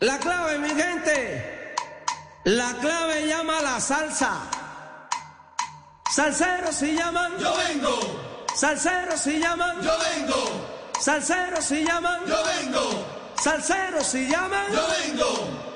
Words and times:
La 0.00 0.18
clave, 0.18 0.58
mi 0.58 0.70
gente. 0.70 1.74
La 2.44 2.72
clave 2.80 3.26
llama 3.26 3.60
la 3.60 3.78
salsa. 3.78 4.32
Salseros 6.10 6.74
si 6.74 6.96
llaman. 6.96 7.38
Yo 7.38 7.54
vengo. 7.56 8.00
Salseros 8.54 9.20
si 9.20 9.38
llaman. 9.38 9.82
Yo 9.82 9.92
vengo. 9.98 10.42
Salseros 10.98 11.64
si 11.64 11.84
llaman. 11.84 12.20
Yo 12.26 12.36
vengo. 12.44 13.04
Salseros 13.42 14.06
si 14.06 14.26
llaman. 14.26 14.72
Yo 14.72 14.86
vengo. 14.88 15.69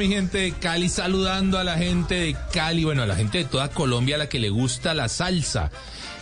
Mi 0.00 0.08
gente 0.08 0.38
de 0.38 0.52
Cali, 0.52 0.88
saludando 0.88 1.58
a 1.58 1.64
la 1.64 1.76
gente 1.76 2.14
de 2.14 2.36
Cali, 2.54 2.84
bueno, 2.84 3.02
a 3.02 3.06
la 3.06 3.16
gente 3.16 3.36
de 3.36 3.44
toda 3.44 3.68
Colombia 3.68 4.14
a 4.14 4.18
la 4.18 4.30
que 4.30 4.38
le 4.38 4.48
gusta 4.48 4.94
la 4.94 5.10
salsa. 5.10 5.70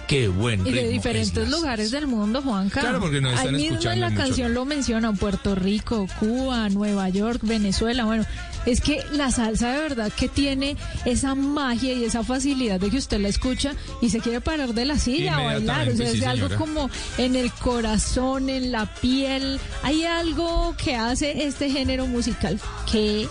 Qué 0.08 0.26
buen 0.26 0.66
Y 0.66 0.72
de 0.72 0.88
diferentes 0.88 1.48
lugares 1.48 1.92
del 1.92 2.08
mundo, 2.08 2.42
Juanca. 2.42 2.80
Claro, 2.80 2.98
porque 2.98 3.20
nos 3.20 3.34
están 3.34 3.54
Ahí 3.54 3.70
mismo 3.70 3.88
en 3.88 4.00
la 4.00 4.12
canción 4.12 4.52
lo 4.52 4.64
mencionan, 4.64 5.16
Puerto 5.16 5.54
Rico, 5.54 6.08
Cuba, 6.18 6.68
Nueva 6.70 7.08
York, 7.10 7.38
Venezuela, 7.44 8.04
bueno, 8.04 8.24
es 8.66 8.80
que 8.80 9.00
la 9.12 9.30
salsa 9.30 9.70
de 9.70 9.80
verdad 9.80 10.12
que 10.12 10.26
tiene 10.26 10.76
esa 11.04 11.36
magia 11.36 11.92
y 11.92 12.02
esa 12.02 12.24
facilidad 12.24 12.80
de 12.80 12.90
que 12.90 12.96
usted 12.96 13.20
la 13.20 13.28
escucha 13.28 13.74
y 14.02 14.10
se 14.10 14.18
quiere 14.18 14.40
parar 14.40 14.74
de 14.74 14.86
la 14.86 14.98
silla 14.98 15.40
o 15.40 15.44
bailar. 15.44 15.88
O 15.88 15.96
sea, 15.96 16.10
es 16.10 16.26
algo 16.26 16.48
como 16.56 16.90
en 17.16 17.36
el 17.36 17.52
corazón, 17.52 18.48
en 18.48 18.72
la 18.72 18.86
piel. 18.86 19.60
Hay 19.84 20.04
algo 20.04 20.74
que 20.82 20.96
hace 20.96 21.44
este 21.44 21.70
género 21.70 22.06
musical 22.08 22.58
que 22.90 23.28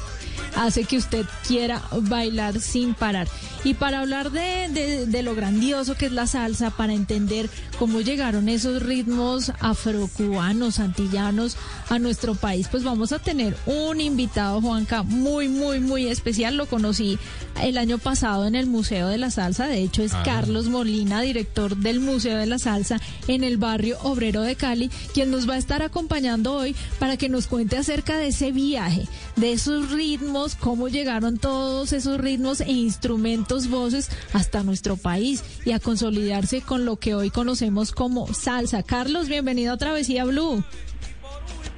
hace 0.58 0.84
que 0.86 0.98
usted 0.98 1.26
quiera 1.48 1.82
bailar 2.02 2.60
sin 2.60 2.94
parar. 2.94 3.28
Y 3.68 3.74
para 3.74 4.00
hablar 4.00 4.32
de, 4.32 5.06
de, 5.06 5.24
lo 5.24 5.36
grandioso 5.36 5.96
que 5.96 6.06
es 6.06 6.14
la 6.14 6.26
salsa, 6.26 6.70
para 6.70 6.94
entender 6.94 7.50
cómo 7.78 8.00
llegaron 8.00 8.48
esos 8.48 8.82
ritmos 8.82 9.52
afrocubanos, 9.60 10.80
antillanos 10.80 11.58
a 11.90 12.00
nuestro 12.00 12.34
país, 12.34 12.70
pues 12.72 12.86
vamos 12.86 13.12
a 13.12 13.20
tener 13.20 13.58
un 13.66 14.00
invitado, 14.00 14.62
Juanca, 14.62 15.04
muy, 15.04 15.50
muy, 15.50 15.82
muy 15.82 16.08
especial. 16.08 16.56
Lo 16.56 16.68
conocí 16.68 17.20
el 17.62 17.78
año 17.78 17.98
pasado 17.98 18.48
en 18.48 18.56
el 18.56 18.68
Museo 18.68 19.10
de 19.10 19.18
la 19.18 19.32
Salsa. 19.32 19.68
De 19.68 19.82
hecho, 19.82 20.02
es 20.02 20.14
ah. 20.14 20.24
Carlos 20.24 20.70
Molina, 20.70 21.20
director 21.20 21.76
del 21.76 22.00
Museo 22.00 22.38
de 22.38 22.46
la 22.46 22.60
Salsa 22.60 23.02
en 23.28 23.44
el 23.44 23.58
barrio 23.58 23.98
obrero 24.04 24.44
de 24.44 24.56
Cali, 24.56 24.90
quien 25.14 25.30
nos 25.30 25.50
va 25.50 25.56
a 25.56 25.58
estar 25.58 25.82
acompañando 25.82 26.54
hoy 26.54 26.74
para 27.00 27.18
que 27.18 27.28
nos 27.28 27.48
cuente 27.48 27.76
acerca 27.76 28.18
de 28.18 28.28
ese 28.28 28.54
viaje, 28.54 29.10
de 29.36 29.52
esos 29.52 29.92
ritmos, 29.92 30.56
cómo 30.56 30.88
llegaron 30.88 31.38
todos 31.38 31.92
esos 31.92 32.18
ritmos 32.18 32.62
e 32.62 32.72
instrumentos 32.72 33.57
voces 33.66 34.12
hasta 34.34 34.62
nuestro 34.62 34.96
país 34.96 35.44
y 35.66 35.72
a 35.72 35.80
consolidarse 35.80 36.62
con 36.62 36.86
lo 36.86 36.98
que 36.98 37.16
hoy 37.16 37.32
conocemos 37.32 37.92
como 37.92 38.32
salsa. 38.34 38.84
Carlos, 38.84 39.28
bienvenido 39.28 39.74
a 39.74 39.78
Travesía 39.78 40.24
Blue. 40.26 40.64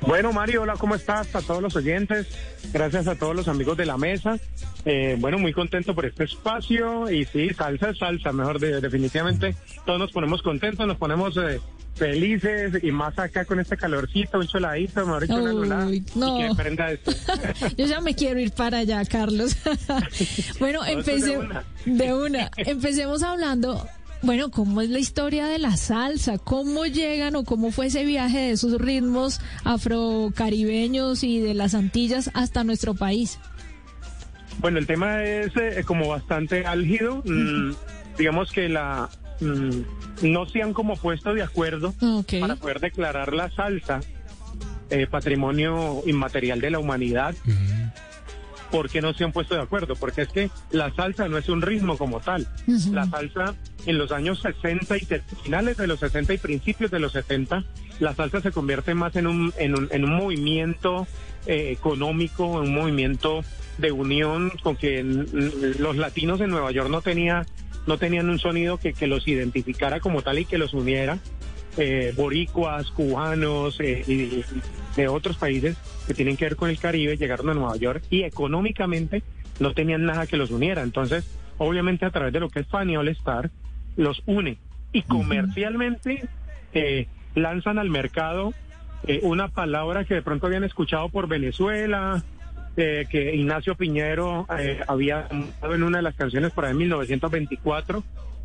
Bueno, 0.02 0.32
Mario, 0.32 0.64
hola, 0.64 0.76
¿cómo 0.78 0.96
estás? 0.96 1.36
A 1.36 1.42
todos 1.42 1.62
los 1.62 1.76
oyentes, 1.76 2.28
gracias 2.72 3.08
a 3.08 3.16
todos 3.16 3.36
los 3.36 3.48
amigos 3.48 3.78
de 3.78 3.86
la 3.86 3.98
mesa. 3.98 4.38
Eh, 4.86 5.18
bueno, 5.20 5.38
muy 5.38 5.52
contento 5.52 5.94
por 5.94 6.06
este 6.06 6.24
espacio 6.24 7.10
y 7.10 7.26
sí, 7.26 7.50
salsa 7.50 7.90
es 7.90 7.98
salsa, 7.98 8.32
mejor 8.32 8.60
definitivamente 8.60 9.56
todos 9.86 10.00
nos 10.00 10.12
ponemos 10.12 10.42
contentos, 10.42 10.88
nos 10.88 10.98
ponemos 10.98 11.36
eh, 11.38 11.60
felices 12.00 12.82
y 12.82 12.92
más 12.92 13.20
acá 13.20 13.46
con 13.46 13.60
este 13.60 13.78
calorcito, 13.78 14.40
un 14.40 14.48
choladito, 14.48 15.06
mejor 15.06 15.22
dicho, 15.24 15.36
una 15.36 15.86
no. 15.86 15.92
y 15.92 16.02
que 16.48 16.56
prenda 16.56 16.92
esto. 16.94 17.12
Yo 17.78 17.86
ya 17.86 18.02
me 18.02 18.16
quiero 18.16 18.40
ir 18.40 18.52
para 18.52 18.80
allá, 18.80 19.04
Carlos. 19.06 19.56
bueno, 20.60 20.84
empecemos 20.86 21.64
de 21.86 22.14
una. 22.14 22.50
Empecemos 22.58 23.22
hablando 23.22 23.86
bueno, 24.22 24.52
¿cómo 24.52 24.82
es 24.82 24.90
la 24.90 25.00
historia 25.00 25.48
de 25.48 25.60
la 25.60 25.78
salsa? 25.78 26.38
¿Cómo 26.38 26.86
llegan 26.86 27.38
o 27.38 27.46
cómo 27.46 27.72
fue 27.72 27.86
ese 27.86 28.04
viaje 28.04 28.38
de 28.38 28.52
esos 28.52 28.80
ritmos 28.80 29.40
afrocaribeños 29.64 31.24
y 31.24 31.40
de 31.40 31.54
las 31.54 31.74
Antillas 31.74 32.30
hasta 32.34 32.66
nuestro 32.66 32.96
país? 32.96 33.40
Bueno, 34.60 34.78
el 34.78 34.88
tema 34.88 35.24
es 35.24 35.56
eh, 35.56 35.84
como 35.86 36.10
bastante 36.10 36.66
álgido. 36.66 37.24
Mm, 37.26 37.72
digamos 38.18 38.52
que 38.52 38.68
la 38.68 39.10
mm, 39.40 40.32
no 40.32 40.46
se 40.48 40.62
han 40.62 40.74
como 40.74 40.96
puesto 40.96 41.34
de 41.34 41.44
acuerdo 41.44 41.94
para 42.40 42.56
poder 42.56 42.80
declarar 42.80 43.34
la 43.34 43.50
salsa 43.52 44.02
eh, 44.90 45.08
patrimonio 45.08 46.02
inmaterial 46.06 46.62
de 46.62 46.72
la 46.72 46.80
humanidad. 46.80 47.36
¿Por 48.72 48.90
qué 48.90 49.02
no 49.02 49.14
se 49.14 49.24
han 49.24 49.32
puesto 49.32 49.56
de 49.56 49.62
acuerdo? 49.62 49.96
Porque 49.96 50.24
es 50.24 50.30
que 50.30 50.52
la 50.72 50.94
salsa 50.94 51.28
no 51.28 51.38
es 51.38 51.50
un 51.50 51.62
ritmo 51.62 51.98
como 51.98 52.20
tal. 52.20 52.48
La 52.92 53.06
salsa 53.06 53.56
en 53.86 53.98
los 53.98 54.12
años 54.12 54.42
60 54.42 54.98
y 54.98 55.08
finales 55.44 55.78
de 55.78 55.88
los 55.88 56.00
60 56.00 56.34
y 56.34 56.38
principios 56.38 56.92
de 56.92 57.00
los 57.00 57.14
70, 57.14 57.64
la 58.00 58.14
salsa 58.14 58.42
se 58.42 58.52
convierte 58.52 58.94
más 58.94 59.16
en 59.16 59.28
un, 59.28 59.54
en 59.58 59.76
un, 59.76 59.88
en 59.92 60.04
un 60.04 60.16
movimiento 60.16 61.08
eh, 61.46 61.72
económico, 61.72 62.46
un 62.46 62.74
movimiento 62.74 63.42
de 63.78 63.92
unión 63.92 64.52
con 64.62 64.76
que 64.76 65.04
los 65.04 65.96
latinos 65.96 66.42
en 66.42 66.50
Nueva 66.50 66.72
York 66.72 66.90
no 66.90 67.02
tenía 67.02 67.46
no 67.88 67.98
tenían 67.98 68.30
un 68.30 68.40
sonido 68.40 68.78
que, 68.78 68.94
que 68.94 69.08
los 69.08 69.28
identificara 69.28 70.00
como 70.00 70.22
tal 70.22 70.40
y 70.40 70.46
que 70.46 70.58
los 70.58 70.74
uniera. 70.74 71.20
Eh, 71.78 72.14
boricuas, 72.16 72.90
cubanos 72.92 73.80
eh, 73.80 74.04
y 74.06 74.44
de 74.98 75.08
otros 75.08 75.38
países 75.38 75.78
que 76.08 76.14
tienen 76.14 76.36
que 76.36 76.46
ver 76.46 76.56
con 76.56 76.70
el 76.70 76.80
Caribe 76.80 77.16
llegaron 77.16 77.50
a 77.50 77.54
Nueva 77.54 77.78
York 77.78 78.04
y 78.10 78.24
económicamente 78.24 79.24
no 79.60 79.74
tenían 79.74 80.06
nada 80.06 80.28
que 80.28 80.36
los 80.36 80.52
uniera. 80.52 80.82
Entonces, 80.82 81.26
obviamente 81.58 82.06
a 82.06 82.12
través 82.12 82.34
de 82.34 82.40
lo 82.40 82.50
que 82.50 82.62
es 82.62 82.68
Fanny 82.68 82.98
All 82.98 83.08
Star, 83.10 83.52
los 83.96 84.24
une 84.25 84.58
y 84.92 85.04
comercialmente 85.04 86.28
eh, 86.74 87.08
lanzan 87.36 87.78
al 87.78 87.90
mercado 87.90 88.54
eh, 89.06 89.20
una 89.24 89.48
palabra 89.48 90.04
que 90.06 90.16
de 90.16 90.22
pronto 90.22 90.48
habían 90.48 90.64
escuchado 90.64 91.10
por 91.10 91.28
Venezuela, 91.28 92.24
eh, 92.80 93.06
que 93.10 93.36
Ignacio 93.36 93.76
Piñero 93.76 94.48
había 94.88 95.28
dado 95.62 95.76
en 95.76 95.84
una 95.84 95.98
de 95.98 96.04
las 96.04 96.16
canciones 96.16 96.52
por 96.52 96.66
ahí 96.66 96.72
en 96.72 96.78
1924, 96.78 98.04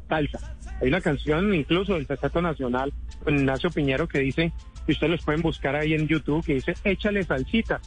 salsa. 0.09 0.57
Hay 0.81 0.89
una 0.89 1.01
canción 1.01 1.55
incluso 1.55 1.95
del 1.95 2.07
Teatro 2.07 2.43
Nacional 2.43 2.93
con 3.23 3.37
Ignacio 3.39 3.71
Piñero 3.71 4.09
que 4.09 4.19
dice 4.19 4.53
y 4.87 4.93
ustedes 4.93 5.13
los 5.13 5.25
pueden 5.25 5.41
buscar 5.41 5.77
ahí 5.77 5.95
en 5.95 6.07
YouTube 6.09 6.45
que 6.45 6.55
dice 6.55 6.75
échale 6.85 7.23
salsita 7.23 7.81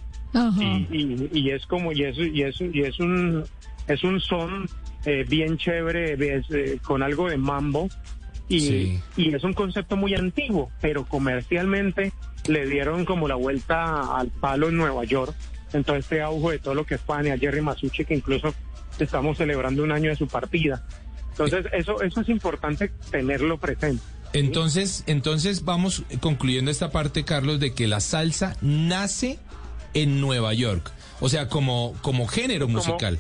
y, 0.91 1.29
y, 1.31 1.51
es 1.51 1.65
como 1.65 1.91
y 1.91 2.03
eso 2.03 2.23
y 2.23 2.41
eso 2.41 2.65
y 2.65 2.81
es 2.81 2.99
un 2.99 3.43
es 3.87 4.03
un 4.03 4.19
son 4.19 4.67
eh, 5.05 5.25
bien 5.27 5.57
chévere 5.57 6.15
eh, 6.19 6.79
con 6.83 7.03
algo 7.03 7.29
de 7.29 7.37
mambo. 7.37 7.87
Y, 8.49 9.01
y 9.17 9.35
es 9.35 9.43
un 9.43 9.51
concepto 9.51 9.97
muy 9.97 10.15
antiguo 10.15 10.71
pero 10.79 11.03
comercialmente 11.03 12.13
le 12.47 12.65
dieron 12.65 13.03
como 13.03 13.27
la 13.27 13.35
vuelta 13.35 14.15
al 14.17 14.29
palo 14.29 14.69
en 14.69 14.77
Nueva 14.77 15.03
York 15.03 15.35
entonces 15.73 16.05
este 16.05 16.21
auge 16.21 16.53
de 16.53 16.59
todo 16.59 16.73
lo 16.73 16.85
que 16.85 16.95
es 16.95 17.01
Fania, 17.01 17.37
Jerry 17.37 17.61
Masucci 17.61 18.05
que 18.05 18.15
incluso 18.15 18.53
estamos 18.99 19.37
celebrando 19.37 19.83
un 19.83 19.91
año 19.91 20.09
de 20.09 20.15
su 20.15 20.27
partida. 20.27 20.85
Entonces, 21.31 21.67
eso, 21.71 22.01
eso 22.01 22.21
es 22.21 22.29
importante 22.29 22.91
tenerlo 23.11 23.59
presente. 23.59 24.01
Entonces, 24.33 25.03
entonces 25.07 25.63
vamos 25.63 26.03
concluyendo 26.19 26.71
esta 26.71 26.91
parte, 26.91 27.23
Carlos, 27.25 27.59
de 27.59 27.73
que 27.73 27.87
la 27.87 27.99
salsa 27.99 28.55
nace 28.61 29.39
en 29.93 30.19
Nueva 30.19 30.53
York, 30.53 30.91
o 31.19 31.29
sea, 31.29 31.47
como, 31.47 31.93
como 32.01 32.27
género 32.27 32.67
musical. 32.67 33.19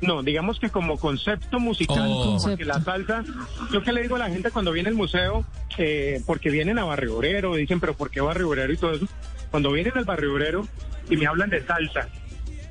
No, 0.00 0.22
digamos 0.22 0.60
que 0.60 0.70
como 0.70 0.98
concepto 0.98 1.58
musical, 1.58 2.06
Oh. 2.08 2.38
porque 2.42 2.64
la 2.64 2.80
salsa, 2.82 3.24
yo 3.72 3.82
que 3.82 3.92
le 3.92 4.02
digo 4.02 4.16
a 4.16 4.18
la 4.18 4.28
gente 4.28 4.50
cuando 4.50 4.70
viene 4.72 4.88
al 4.90 4.94
museo, 4.94 5.44
eh, 5.78 6.22
porque 6.26 6.50
vienen 6.50 6.78
a 6.78 6.84
Barrio 6.84 7.16
Obrero, 7.16 7.54
dicen, 7.54 7.80
pero 7.80 7.94
¿por 7.94 8.10
qué 8.10 8.20
Barrio 8.20 8.48
Obrero 8.48 8.72
y 8.72 8.76
todo 8.76 8.92
eso? 8.92 9.06
Cuando 9.50 9.72
vienen 9.72 9.92
al 9.96 10.04
Barrio 10.04 10.32
Obrero 10.32 10.68
y 11.10 11.16
me 11.16 11.26
hablan 11.26 11.50
de 11.50 11.64
salsa, 11.64 12.08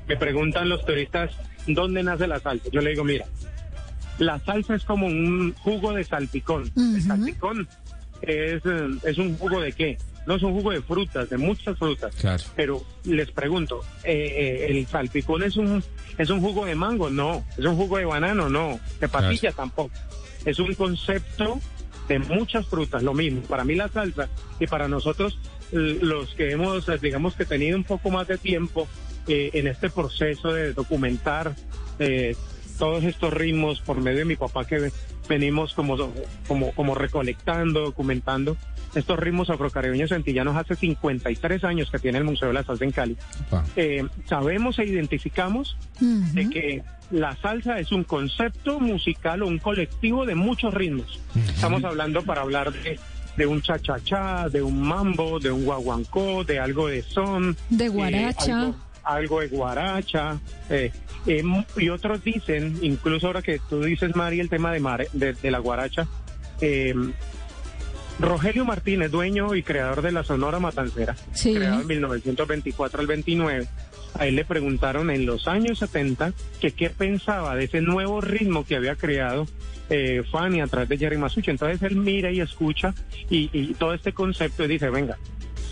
me 0.08 0.16
preguntan 0.16 0.68
los 0.68 0.84
turistas, 0.84 1.32
¿dónde 1.66 2.02
nace 2.02 2.26
la 2.26 2.40
salsa? 2.40 2.68
Yo 2.70 2.80
le 2.80 2.90
digo, 2.90 3.04
mira, 3.04 3.26
la 4.18 4.38
salsa 4.40 4.74
es 4.74 4.84
como 4.84 5.06
un 5.06 5.54
jugo 5.54 5.92
de 5.92 6.04
salpicón. 6.04 6.70
El 6.76 7.02
salpicón 7.02 7.68
es, 8.22 8.62
eh, 8.64 8.88
es 9.04 9.18
un 9.18 9.36
jugo 9.36 9.60
de 9.60 9.72
qué? 9.72 9.98
No 10.26 10.36
es 10.36 10.42
un 10.42 10.52
jugo 10.52 10.70
de 10.70 10.80
frutas, 10.80 11.28
de 11.28 11.36
muchas 11.36 11.78
frutas. 11.78 12.14
Claro. 12.16 12.42
Pero 12.56 12.84
les 13.04 13.30
pregunto, 13.30 13.80
eh, 14.04 14.12
eh, 14.14 14.66
¿el 14.70 14.86
salpicón 14.86 15.42
es 15.42 15.56
un, 15.56 15.82
es 16.16 16.30
un 16.30 16.40
jugo 16.40 16.64
de 16.64 16.74
mango? 16.74 17.10
No. 17.10 17.44
¿Es 17.58 17.64
un 17.64 17.76
jugo 17.76 17.98
de 17.98 18.06
banano? 18.06 18.48
No. 18.48 18.80
¿De 19.00 19.08
patilla? 19.08 19.52
Tampoco. 19.52 19.92
Es 20.44 20.58
un 20.58 20.72
concepto 20.74 21.60
de 22.08 22.18
muchas 22.18 22.66
frutas, 22.66 23.02
lo 23.02 23.12
mismo. 23.12 23.42
Para 23.42 23.64
mí 23.64 23.74
la 23.74 23.88
salsa 23.88 24.28
y 24.58 24.66
para 24.66 24.88
nosotros 24.88 25.38
los 25.74 26.34
que 26.34 26.52
hemos, 26.52 26.88
eh, 26.88 26.98
digamos 27.02 27.34
que 27.34 27.44
tenido 27.44 27.76
un 27.76 27.84
poco 27.84 28.10
más 28.10 28.26
de 28.28 28.38
tiempo 28.38 28.86
eh, 29.28 29.50
en 29.54 29.66
este 29.66 29.90
proceso 29.90 30.52
de 30.52 30.72
documentar 30.72 31.54
eh, 31.98 32.36
todos 32.78 33.04
estos 33.04 33.32
ritmos 33.32 33.80
por 33.80 34.00
medio 34.00 34.18
de 34.20 34.24
mi 34.24 34.36
papá 34.36 34.64
que 34.66 34.78
ve- 34.78 34.92
venimos 35.28 35.74
como, 35.74 35.96
como, 36.46 36.72
como 36.72 36.94
recolectando, 36.94 37.80
documentando 37.80 38.56
estos 38.94 39.18
ritmos 39.18 39.50
afrocaribeños 39.50 40.12
antillanos 40.12 40.56
hace 40.56 40.76
53 40.76 41.64
años 41.64 41.90
que 41.90 41.98
tiene 41.98 42.18
el 42.18 42.24
Museo 42.24 42.48
de 42.48 42.54
la 42.54 42.62
Salsa 42.62 42.84
en 42.84 42.92
Cali. 42.92 43.16
Eh, 43.74 44.06
sabemos 44.28 44.78
e 44.78 44.84
identificamos 44.84 45.76
de 46.00 46.48
que 46.50 46.82
la 47.10 47.34
salsa 47.36 47.78
es 47.80 47.90
un 47.92 48.04
concepto 48.04 48.78
musical 48.80 49.42
o 49.42 49.46
un 49.48 49.58
colectivo 49.58 50.26
de 50.26 50.34
muchos 50.36 50.72
ritmos. 50.74 51.18
Estamos 51.48 51.82
hablando 51.84 52.22
para 52.22 52.42
hablar 52.42 52.72
de, 52.72 52.98
de 53.36 53.46
un 53.46 53.60
cha-cha-cha, 53.62 54.48
de 54.48 54.62
un 54.62 54.80
mambo, 54.82 55.38
de 55.40 55.50
un 55.50 55.64
guaguancó, 55.64 56.44
de 56.44 56.58
algo 56.58 56.88
de 56.88 57.02
son. 57.02 57.56
De 57.70 57.86
eh, 57.86 57.88
guaracha. 57.88 58.60
algo, 58.60 58.76
algo 59.02 59.40
de 59.40 59.48
guaracha. 59.48 60.38
eh, 60.70 60.92
eh, 61.26 61.42
mu- 61.42 61.64
y 61.76 61.88
otros 61.88 62.22
dicen, 62.22 62.78
incluso 62.82 63.26
ahora 63.26 63.42
que 63.42 63.58
tú 63.70 63.82
dices, 63.82 64.14
Mari, 64.14 64.40
el 64.40 64.48
tema 64.48 64.72
de, 64.72 64.80
mare- 64.80 65.08
de, 65.12 65.32
de 65.32 65.50
la 65.50 65.58
guaracha, 65.58 66.06
eh, 66.60 66.94
Rogelio 68.20 68.64
Martínez, 68.64 69.10
dueño 69.10 69.54
y 69.56 69.62
creador 69.62 70.00
de 70.02 70.12
la 70.12 70.22
Sonora 70.22 70.60
Matancera, 70.60 71.16
Sí. 71.32 71.54
creado 71.54 71.80
en 71.80 71.86
1924 71.88 73.00
al 73.00 73.06
29, 73.08 73.66
a 74.16 74.26
él 74.26 74.36
le 74.36 74.44
preguntaron 74.44 75.10
en 75.10 75.26
los 75.26 75.48
años 75.48 75.80
70 75.80 76.32
que 76.60 76.70
qué 76.70 76.90
pensaba 76.90 77.56
de 77.56 77.64
ese 77.64 77.80
nuevo 77.80 78.20
ritmo 78.20 78.64
que 78.64 78.76
había 78.76 78.94
creado 78.94 79.48
eh, 79.90 80.22
Fanny 80.30 80.60
a 80.60 80.66
través 80.66 80.88
de 80.88 80.98
Jerry 80.98 81.18
Masucci. 81.18 81.50
Entonces 81.50 81.82
él 81.82 81.96
mira 81.96 82.30
y 82.30 82.40
escucha 82.40 82.94
y, 83.30 83.50
y 83.52 83.74
todo 83.74 83.94
este 83.94 84.12
concepto 84.12 84.64
y 84.64 84.68
dice, 84.68 84.90
venga, 84.90 85.18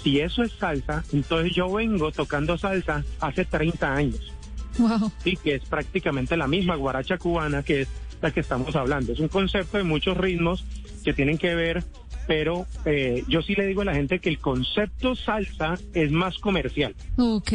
si 0.02 0.20
eso 0.20 0.42
es 0.42 0.52
salsa, 0.52 1.04
entonces 1.12 1.54
yo 1.54 1.72
vengo 1.72 2.10
tocando 2.10 2.58
salsa 2.58 3.04
hace 3.20 3.44
30 3.44 3.94
años. 3.94 4.32
Wow. 4.78 5.12
Sí, 5.22 5.36
que 5.36 5.54
es 5.56 5.64
prácticamente 5.64 6.36
la 6.36 6.46
misma 6.46 6.76
guaracha 6.76 7.18
cubana 7.18 7.62
que 7.62 7.82
es 7.82 7.88
la 8.20 8.30
que 8.30 8.40
estamos 8.40 8.74
hablando. 8.74 9.12
Es 9.12 9.20
un 9.20 9.28
concepto 9.28 9.76
de 9.76 9.84
muchos 9.84 10.16
ritmos 10.16 10.64
que 11.04 11.12
tienen 11.12 11.38
que 11.38 11.54
ver, 11.54 11.84
pero 12.26 12.66
eh, 12.84 13.24
yo 13.28 13.42
sí 13.42 13.54
le 13.54 13.66
digo 13.66 13.82
a 13.82 13.84
la 13.84 13.94
gente 13.94 14.19
que 14.20 14.28
el 14.28 14.38
concepto 14.38 15.14
salsa 15.14 15.74
es 15.94 16.10
más 16.10 16.38
comercial. 16.38 16.94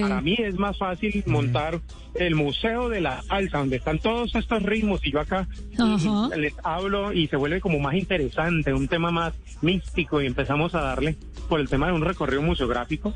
Para 0.01 0.21
mí 0.21 0.35
es 0.37 0.55
más 0.55 0.77
fácil 0.77 1.23
montar 1.25 1.79
el 2.15 2.35
museo 2.35 2.89
de 2.89 3.01
la 3.01 3.21
salsa, 3.23 3.59
donde 3.59 3.77
están 3.77 3.99
todos 3.99 4.33
estos 4.35 4.63
ritmos 4.63 5.05
y 5.05 5.11
yo 5.11 5.19
acá 5.19 5.47
les 6.35 6.53
hablo 6.63 7.13
y 7.13 7.27
se 7.27 7.35
vuelve 7.35 7.61
como 7.61 7.79
más 7.79 7.93
interesante, 7.95 8.73
un 8.73 8.87
tema 8.87 9.11
más 9.11 9.33
místico 9.61 10.21
y 10.21 10.25
empezamos 10.25 10.73
a 10.75 10.81
darle 10.81 11.15
por 11.47 11.59
el 11.59 11.69
tema 11.69 11.87
de 11.87 11.93
un 11.93 12.01
recorrido 12.01 12.41
museográfico 12.41 13.13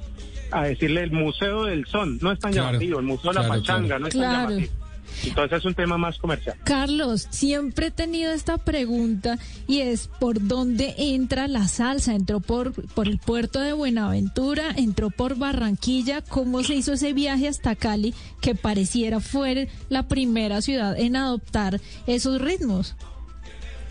a 0.51 0.63
decirle 0.65 1.01
el 1.03 1.11
museo 1.11 1.63
del 1.65 1.85
son, 1.85 2.17
no 2.21 2.31
es 2.31 2.39
tan 2.39 2.51
Claro, 2.51 2.67
llamativo, 2.67 2.99
el 2.99 3.05
museo 3.05 3.31
de 3.31 3.39
la 3.39 3.45
claro, 3.45 3.61
pachanga, 3.61 3.87
claro. 3.87 3.99
no 4.01 4.07
es 4.07 4.13
tan 4.13 4.21
llamativo. 4.49 4.73
Entonces 5.25 5.59
es 5.59 5.65
un 5.65 5.73
tema 5.73 5.97
más 5.97 6.17
comercial. 6.17 6.55
Carlos, 6.63 7.27
siempre 7.29 7.87
he 7.87 7.91
tenido 7.91 8.31
esta 8.31 8.57
pregunta 8.57 9.37
y 9.67 9.79
es 9.81 10.07
¿por 10.19 10.45
dónde 10.47 10.93
entra 10.97 11.47
la 11.47 11.67
salsa? 11.67 12.15
¿Entró 12.15 12.39
por, 12.39 12.73
por 12.93 13.07
el 13.07 13.17
puerto 13.19 13.59
de 13.59 13.73
Buenaventura? 13.73 14.71
¿Entró 14.75 15.09
por 15.09 15.37
Barranquilla? 15.37 16.21
¿Cómo 16.21 16.63
se 16.63 16.75
hizo 16.75 16.93
ese 16.93 17.13
viaje 17.13 17.47
hasta 17.47 17.75
Cali 17.75 18.13
que 18.41 18.55
pareciera 18.55 19.19
fue 19.19 19.67
la 19.89 20.07
primera 20.07 20.61
ciudad 20.61 20.97
en 20.99 21.15
adoptar 21.15 21.79
esos 22.07 22.41
ritmos? 22.41 22.95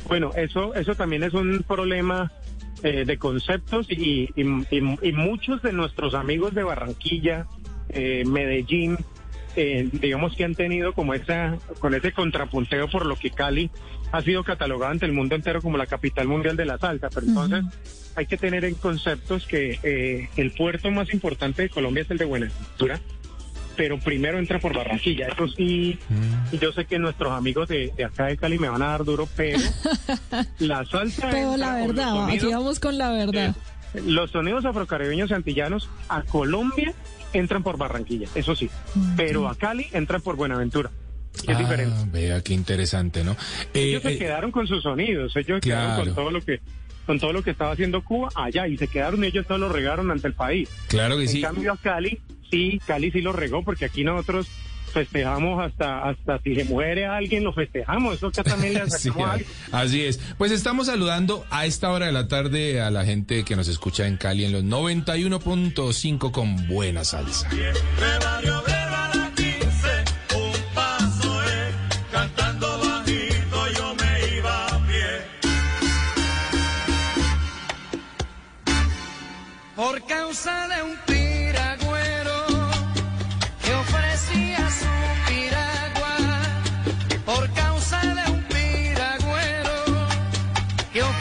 Bueno, 0.09 0.31
eso, 0.35 0.75
eso 0.75 0.95
también 0.95 1.23
es 1.23 1.35
un 1.35 1.63
problema 1.67 2.33
eh, 2.83 3.05
de 3.05 3.19
conceptos 3.19 3.87
y, 3.91 4.29
y- 4.35 4.67
y- 4.71 5.09
y 5.09 5.13
muchos 5.13 5.63
de 5.63 5.73
nuestros 5.73 6.15
amigos 6.15 6.55
de 6.55 6.63
Barranquilla, 6.63 7.47
eh, 7.91 8.25
Medellín, 8.27 8.97
eh, 9.56 9.88
digamos 9.93 10.35
que 10.37 10.44
han 10.44 10.55
tenido 10.55 10.93
como 10.93 11.14
esa, 11.14 11.56
con 11.81 11.94
ese 11.94 12.12
contrapunteo 12.12 12.88
por 12.88 13.06
lo 13.06 13.17
que 13.17 13.31
Cali 13.31 13.70
ha 14.12 14.23
sido 14.23 14.43
catalogada 14.44 14.93
ante 14.93 15.06
el 15.06 15.12
mundo 15.12 15.35
entero 15.35 15.61
como 15.62 15.76
la 15.76 15.87
capital 15.87 16.26
mundial 16.29 16.56
de 16.56 16.64
la 16.64 16.79
salsa. 16.79 17.08
Pero 17.12 17.26
entonces 17.26 17.64
hay 18.17 18.26
que 18.26 18.37
tener 18.37 18.64
en 18.64 18.75
conceptos 18.75 19.47
que 19.47 19.79
eh, 19.82 20.29
el 20.37 20.52
puerto 20.52 20.91
más 20.91 21.12
importante 21.12 21.62
de 21.62 21.69
Colombia 21.69 22.02
es 22.02 22.11
el 22.11 22.19
de 22.19 22.25
Buenaventura, 22.25 23.00
pero 23.76 23.99
primero 23.99 24.38
entra 24.38 24.58
por 24.58 24.75
Barranquilla. 24.76 25.29
Eso 25.29 25.49
sí, 25.49 25.99
y 26.52 26.58
yo 26.58 26.73
sé 26.73 26.85
que 26.87 26.99
nuestros 26.99 27.32
amigos 27.32 27.69
de, 27.69 27.93
de 27.97 28.05
acá 28.05 28.26
de 28.26 28.37
Cali 28.37 28.58
me 28.58 28.69
van 28.69 28.82
a 28.82 28.88
dar 28.88 29.05
duro, 29.05 29.29
pero 29.37 29.58
la 30.58 30.85
salsa. 30.85 31.29
Pero 31.31 31.56
la 31.56 31.75
verdad, 31.76 32.29
aquí 32.29 32.47
vamos 32.52 32.79
con 32.81 32.99
la 32.99 33.11
verdad. 33.12 33.55
eh, 33.94 34.02
los 34.06 34.31
sonidos 34.32 34.64
afrocaribeños 34.64 35.31
y 35.31 35.35
antillanos 35.35 35.88
a 36.08 36.23
Colombia 36.23 36.93
entran 37.32 37.62
por 37.62 37.77
Barranquilla, 37.79 38.29
eso 38.35 38.55
sí, 38.56 38.69
pero 39.17 39.49
a 39.49 39.55
Cali 39.55 39.87
entran 39.93 40.21
por 40.21 40.37
Buenaventura. 40.37 40.91
Es 41.47 41.55
Ah, 41.56 41.59
diferente. 41.59 41.94
Vea 42.11 42.43
qué 42.43 42.55
interesante, 42.55 43.23
¿no? 43.23 43.32
Eh, 43.73 43.85
Ellos 43.91 44.03
se 44.03 44.12
eh, 44.15 44.19
quedaron 44.19 44.50
con 44.50 44.67
sus 44.67 44.82
sonidos, 44.82 45.35
ellos 45.37 45.61
quedaron 45.61 45.95
Claro. 45.95 46.05
con 46.05 46.14
todo 46.14 46.31
lo 46.31 46.40
que 46.40 46.61
con 47.07 47.19
todo 47.19 47.33
lo 47.33 47.43
que 47.43 47.50
estaba 47.50 47.73
haciendo 47.73 48.05
Cuba 48.05 48.28
allá 48.37 48.69
y 48.69 48.76
se 48.76 48.87
quedaron 48.87 49.25
ellos 49.25 49.45
no 49.49 49.59
lo 49.59 49.69
regaron 49.69 50.11
ante 50.11 50.28
el 50.28 50.35
país. 50.35 50.69
claro 50.88 51.16
que 51.16 51.23
En 51.23 51.28
sí. 51.28 51.40
cambio 51.40 51.73
a 51.73 51.76
Cali, 51.76 52.21
sí, 52.50 52.81
Cali 52.87 53.11
sí 53.11 53.21
lo 53.21 53.33
regó 53.33 53.64
porque 53.64 53.85
aquí 53.87 54.05
nosotros 54.05 54.47
festejamos 54.90 55.64
hasta 55.64 56.09
hasta 56.09 56.38
si 56.40 56.54
se 56.54 56.64
muere 56.64 57.06
alguien 57.06 57.44
lo 57.44 57.52
festejamos, 57.52 58.16
eso 58.16 58.30
que 58.30 58.42
también 58.42 58.75
le 58.75 58.80
Sí, 58.90 59.09
algo. 59.09 59.47
así 59.73 60.04
es. 60.04 60.18
Pues 60.37 60.52
estamos 60.52 60.87
saludando 60.87 61.44
a 61.50 61.66
esta 61.66 61.90
hora 61.90 62.06
de 62.06 62.12
la 62.12 62.28
tarde 62.28 62.80
a 62.80 62.90
la 62.90 63.04
gente 63.04 63.44
que 63.44 63.56
nos 63.56 63.68
escucha 63.68 64.06
en 64.06 64.16
Cali 64.16 64.44
en 64.44 64.52
los 64.52 64.64
91.5 64.64 66.30
con 66.30 66.66
buena 66.66 67.04
salsa. 67.04 67.49
De 67.49 68.25
Barrio 68.25 68.59
Obrero 68.59 68.90
a 68.97 69.11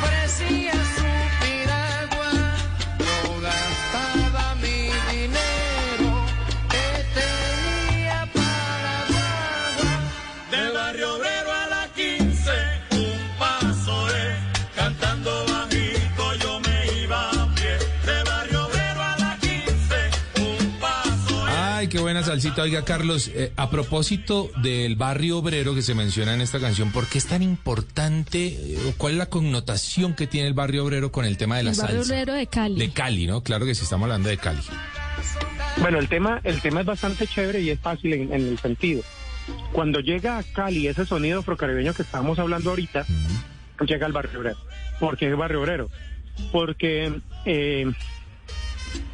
que 0.10 1.09
buena 22.20 22.34
salsita. 22.34 22.64
Oiga, 22.64 22.84
Carlos, 22.84 23.30
eh, 23.34 23.54
a 23.56 23.70
propósito 23.70 24.52
del 24.62 24.96
barrio 24.98 25.38
obrero 25.38 25.74
que 25.74 25.82
se 25.82 25.96
menciona 25.96 26.34
en 26.34 26.42
esta 26.42 26.60
canción, 26.60 26.92
¿por 26.92 27.08
qué 27.08 27.18
es 27.18 27.28
tan 27.28 27.42
importante? 27.42 28.48
eh, 28.48 28.78
o 28.90 28.94
¿Cuál 28.98 29.14
es 29.14 29.20
la 29.20 29.28
connotación 29.28 30.14
que 30.16 30.28
tiene 30.28 30.48
el 30.48 30.54
barrio 30.54 30.84
obrero 30.84 31.12
con 31.12 31.24
el 31.26 31.38
tema 31.38 31.58
de 31.58 31.64
la 31.64 31.72
El 31.72 31.78
barrio 31.78 31.98
salsa? 32.04 32.14
obrero 32.14 32.34
de 32.34 32.48
Cali. 32.48 32.76
De 32.76 32.92
Cali, 32.92 33.26
¿no? 33.28 33.42
Claro 33.42 33.66
que 33.66 33.74
sí, 33.74 33.84
estamos 33.84 34.06
hablando 34.06 34.28
de 34.28 34.38
Cali. 34.38 34.62
Bueno, 35.78 36.00
el 36.00 36.10
tema, 36.10 36.42
el 36.44 36.62
tema 36.62 36.82
es 36.82 36.86
bastante 36.86 37.26
chévere 37.26 37.62
y 37.62 37.70
es 37.70 37.80
fácil 37.80 38.14
en, 38.14 38.34
en 38.34 38.48
el 38.50 38.60
sentido. 38.60 39.02
Cuando 39.72 40.02
llega 40.02 40.38
a 40.38 40.44
Cali 40.44 40.88
ese 40.88 41.06
sonido 41.06 41.40
afrocaribeño 41.40 41.94
que 41.94 42.02
estábamos 42.02 42.38
hablando 42.38 42.72
ahorita, 42.72 43.06
llega 43.88 44.06
al 44.06 44.12
barrio 44.14 44.40
obrero. 44.40 44.58
¿Por 45.00 45.18
qué 45.18 45.34
barrio 45.34 45.62
obrero? 45.62 45.90
Porque 46.52 47.14
eh, 47.46 47.90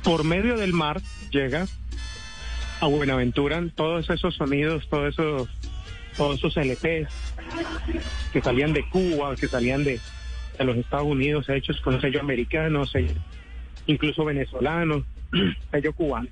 por 0.03 0.24
medio 0.24 0.57
del 0.57 0.74
mar 0.74 1.01
llega 1.29 1.67
a 2.82 2.88
Buenaventura 2.88 3.63
todos 3.75 4.10
esos 4.10 4.36
sonidos, 4.36 4.88
todos 4.89 5.13
esos, 5.13 5.50
todos 6.17 6.38
esos 6.38 6.58
LPs 6.58 7.08
que 8.34 8.41
salían 8.41 8.74
de 8.74 8.88
Cuba, 8.89 9.36
que 9.36 9.48
salían 9.48 9.84
de, 9.84 10.00
los 10.60 10.77
Estados 10.77 11.08
Unidos, 11.08 11.50
hechos 11.50 11.79
con 11.82 12.00
sello 12.00 12.20
americano, 12.20 12.84
incluso 13.88 14.25
venezolano, 14.25 15.05
sello 15.72 15.94
cubano 15.94 16.29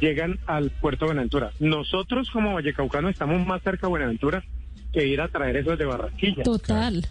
llegan 0.00 0.38
al 0.46 0.70
puerto 0.70 1.04
de 1.04 1.08
Buenaventura. 1.08 1.52
Nosotros 1.60 2.30
como 2.30 2.54
vallecaucanos 2.54 3.12
estamos 3.12 3.44
más 3.46 3.62
cerca 3.62 3.86
de 3.86 3.90
Buenaventura 3.90 4.44
que 4.92 5.06
ir 5.06 5.20
a 5.20 5.28
traer 5.28 5.56
esos 5.56 5.78
de 5.78 5.84
Barranquilla. 5.84 6.42
Total. 6.42 7.06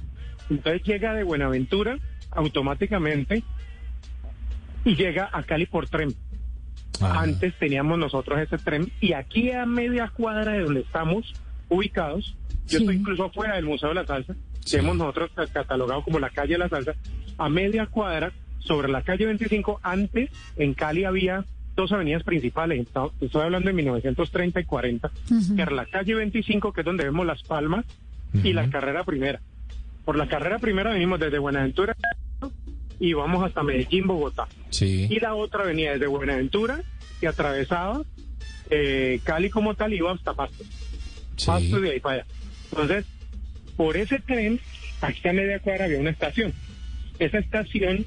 Entonces 0.50 0.84
llega 0.84 1.14
de 1.14 1.24
Buenaventura 1.24 1.98
automáticamente 2.32 3.44
y 4.86 4.96
llega 4.96 5.30
a 5.32 5.44
Cali 5.44 5.66
por 5.66 5.90
tren. 5.90 6.16
Ah. 7.02 7.22
Antes 7.22 7.54
teníamos 7.60 7.98
nosotros 7.98 8.40
ese 8.40 8.58
tren 8.58 8.92
y 9.02 9.14
aquí 9.14 9.52
a 9.52 9.66
media 9.66 10.12
cuadra 10.16 10.54
de 10.54 10.64
donde 10.64 10.82
estamos 10.82 11.34
ubicados, 11.70 12.36
yo 12.68 12.80
estoy 12.80 12.96
incluso 12.96 13.30
fuera 13.30 13.56
del 13.56 13.66
Museo 13.66 13.90
de 13.90 13.96
la 13.96 14.06
Salsa, 14.06 14.36
que 14.70 14.78
hemos 14.78 14.98
nosotros 14.98 15.32
catalogado 15.52 16.04
como 16.04 16.20
la 16.20 16.30
calle 16.30 16.54
de 16.54 16.60
la 16.60 16.70
Salsa, 16.70 16.96
a 17.38 17.50
media 17.50 17.86
cuadra 17.88 18.32
sobre 18.60 18.90
la 18.90 19.02
calle 19.02 19.26
25, 19.26 19.80
antes 19.84 20.30
en 20.58 20.74
Cali 20.74 21.06
había 21.06 21.46
dos 21.76 21.92
avenidas 21.92 22.24
principales, 22.24 22.88
estoy 23.22 23.42
hablando 23.42 23.68
de 23.68 23.74
1930 23.74 24.60
y 24.60 24.66
40, 24.66 25.12
que 25.56 25.62
era 25.62 25.72
la 25.72 25.86
calle 25.86 26.16
25, 26.16 26.74
que 26.74 26.82
es 26.82 26.86
donde 26.86 27.04
vemos 27.04 27.26
Las 27.26 27.44
Palmas, 27.44 27.86
y 28.34 28.54
la 28.54 28.70
carrera 28.70 29.04
primera. 29.04 29.40
Por 30.04 30.18
la 30.18 30.28
carrera 30.28 30.60
primera 30.60 30.92
venimos 30.92 31.20
desde 31.20 31.40
Buenaventura 31.40 31.96
y 33.00 33.14
vamos 33.14 33.44
hasta 33.44 33.64
Medellín, 33.64 34.08
Bogotá. 34.08 34.48
Y 34.80 35.20
la 35.20 35.36
otra 35.36 35.64
venía 35.64 35.94
desde 35.94 36.08
Buenaventura 36.08 36.82
y 37.22 37.26
atravesaba 37.26 38.02
eh, 38.70 39.20
Cali 39.24 39.50
como 39.50 39.76
tal 39.76 39.94
y 39.94 39.98
iba 39.98 40.12
hasta 40.12 40.34
Pasto. 40.34 40.64
Pasto 41.46 41.80
de 41.80 41.92
ahí 41.92 42.00
para 42.00 42.16
allá. 42.16 42.26
Entonces, 42.72 43.06
por 43.76 43.98
ese 43.98 44.20
tren, 44.20 44.60
aquí 45.02 45.28
a 45.28 45.34
media 45.34 45.60
cuadra 45.60 45.86
había 45.86 46.00
una 46.00 46.10
estación. 46.10 46.54
Esa 47.20 47.40
estación 47.40 48.06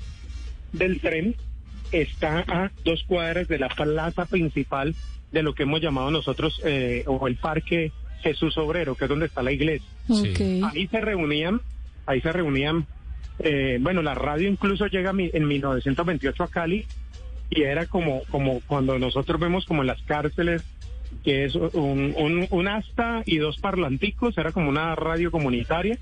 del 0.73 1.00
tren 1.00 1.37
está 1.92 2.44
a 2.47 2.70
dos 2.85 3.04
cuadras 3.04 3.49
de 3.49 3.59
la 3.59 3.68
plaza 3.68 4.26
principal 4.26 4.94
de 5.32 5.42
lo 5.42 5.54
que 5.54 5.62
hemos 5.62 5.80
llamado 5.80 6.11
nosotros, 6.11 6.61
eh, 6.64 7.04
o 7.06 7.26
el 7.28 7.37
Parque 7.37 7.92
Jesús 8.23 8.56
Obrero, 8.59 8.97
que 8.97 9.04
es 9.04 9.09
donde 9.09 9.26
está 9.26 9.42
la 9.42 9.52
iglesia. 9.52 9.88
Ahí 10.64 10.88
se 10.88 11.00
reunían, 11.00 11.61
ahí 12.06 12.20
se 12.20 12.32
reunían, 12.32 12.87
eh, 13.42 13.78
bueno, 13.80 14.02
la 14.02 14.14
radio 14.14 14.49
incluso 14.49 14.87
llega 14.87 15.11
en 15.11 15.49
1928 15.49 16.42
a 16.42 16.49
Cali 16.49 16.87
y 17.50 17.62
era 17.62 17.87
como, 17.87 18.23
como 18.30 18.61
cuando 18.66 18.99
nosotros 18.99 19.40
vemos 19.40 19.64
como 19.64 19.82
en 19.82 19.88
las 19.88 20.02
cárceles, 20.02 20.62
que 21.25 21.44
es 21.44 21.54
un, 21.54 22.14
un, 22.16 22.47
un 22.50 22.68
asta 22.68 23.23
y 23.26 23.38
dos 23.38 23.59
parlanticos, 23.59 24.38
era 24.38 24.52
como 24.52 24.68
una 24.68 24.94
radio 24.94 25.30
comunitaria. 25.30 25.99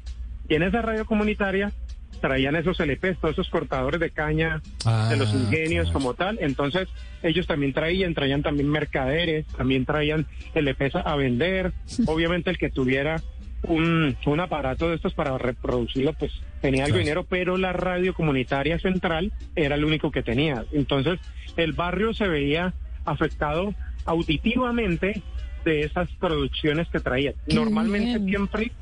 Y 0.49 0.55
en 0.55 0.63
esa 0.63 0.83
radio 0.83 1.07
comunitaria 1.07 1.73
traían 2.21 2.57
esos 2.57 2.81
LPs, 2.81 3.19
todos 3.21 3.35
esos 3.35 3.49
cortadores 3.49 4.01
de 4.01 4.11
caña 4.11 4.61
de 5.09 5.17
los 5.17 5.33
ah, 5.33 5.37
ingenios 5.37 5.91
como 5.91 6.15
tal. 6.15 6.39
Entonces, 6.41 6.89
ellos 7.23 7.47
también 7.47 7.73
traían, 7.73 8.15
traían 8.15 8.43
también 8.43 8.69
mercaderes, 8.69 9.47
también 9.57 9.85
traían 9.85 10.27
LPs 10.55 10.97
a 10.97 11.17
vender. 11.17 11.73
Obviamente, 12.07 12.51
el 12.51 12.59
que 12.59 12.71
tuviera 12.71 13.23
un, 13.63 14.17
un 14.25 14.41
aparato 14.41 14.89
de 14.89 14.97
estos 14.97 15.15
para 15.15 15.37
reproducirlo, 15.37 16.13
pues 16.13 16.33
tenía 16.61 16.85
algo 16.85 16.99
dinero, 16.99 17.25
pero 17.25 17.57
la 17.57 17.73
radio 17.73 18.15
comunitaria 18.15 18.79
central 18.79 19.33
era 19.57 19.75
el 19.75 19.85
único 19.85 20.11
que 20.11 20.23
tenía. 20.23 20.65
Entonces, 20.73 21.19
el 21.57 21.73
barrio 21.73 22.15
se 22.15 22.29
veía 22.29 22.75
afectado 23.05 23.75
auditivamente 24.05 25.23
de 25.65 25.83
esas 25.83 26.09
producciones 26.15 26.89
que 26.89 27.01
traían. 27.01 27.35
Normalmente 27.47 28.21
siempre, 28.25 28.73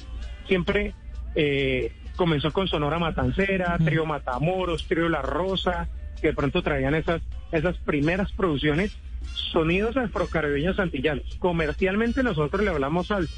siempre 0.47 0.95
eh, 1.35 1.93
comenzó 2.17 2.53
con 2.53 2.69
Sonora 2.69 2.99
Matancera, 2.99 3.79
Trío 3.85 4.07
Matamoros, 4.07 4.87
Trío 4.87 5.09
La 5.09 5.23
Rosa, 5.23 5.89
que 6.21 6.29
de 6.29 6.35
pronto 6.35 6.63
traían 6.63 6.95
esas, 6.95 7.23
esas 7.53 7.77
primeras 7.79 8.33
producciones, 8.33 8.97
sonidos 9.53 9.97
afrocaribeños 9.97 10.79
antillanos. 10.79 11.37
Comercialmente 11.39 12.23
nosotros 12.23 12.63
le 12.63 12.71
hablamos 12.71 13.11
al, 13.11 13.29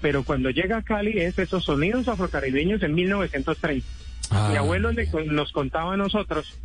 pero 0.00 0.24
cuando 0.24 0.50
llega 0.50 0.78
a 0.78 0.82
Cali 0.82 1.18
es 1.18 1.38
esos 1.38 1.64
sonidos 1.64 2.08
afrocaribeños 2.08 2.82
en 2.82 2.94
1930. 2.94 3.86
Mi 4.30 4.36
ah, 4.36 4.58
abuelo 4.58 4.90
nos 5.26 5.52
contaba 5.52 5.94
a 5.94 5.96
nosotros 5.96 6.58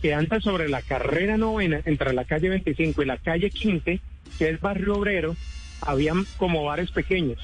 que 0.00 0.14
antes 0.14 0.42
sobre 0.42 0.68
la 0.68 0.82
carrera 0.82 1.36
novena, 1.36 1.80
entre 1.84 2.12
la 2.12 2.24
calle 2.24 2.48
25 2.48 3.02
y 3.02 3.06
la 3.06 3.18
calle 3.18 3.50
15, 3.50 4.00
que 4.38 4.48
es 4.48 4.60
barrio 4.60 4.94
obrero, 4.94 5.36
habían 5.80 6.24
como 6.38 6.64
bares 6.64 6.90
pequeños 6.90 7.38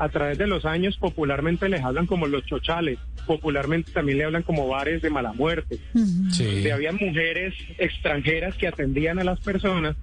a 0.00 0.08
través 0.08 0.38
de 0.38 0.46
los 0.46 0.64
años 0.64 0.96
popularmente 0.96 1.68
les 1.68 1.84
hablan 1.84 2.06
como 2.06 2.26
los 2.26 2.46
chochales, 2.46 2.98
popularmente 3.26 3.92
también 3.92 4.16
le 4.16 4.24
hablan 4.24 4.42
como 4.42 4.66
bares 4.66 5.02
de 5.02 5.10
mala 5.10 5.34
muerte. 5.34 5.78
Sí. 6.30 6.70
había 6.70 6.90
mujeres 6.92 7.52
extranjeras 7.76 8.54
que 8.54 8.66
atendían 8.66 9.18
a 9.18 9.24
las 9.24 9.40
personas 9.40 9.96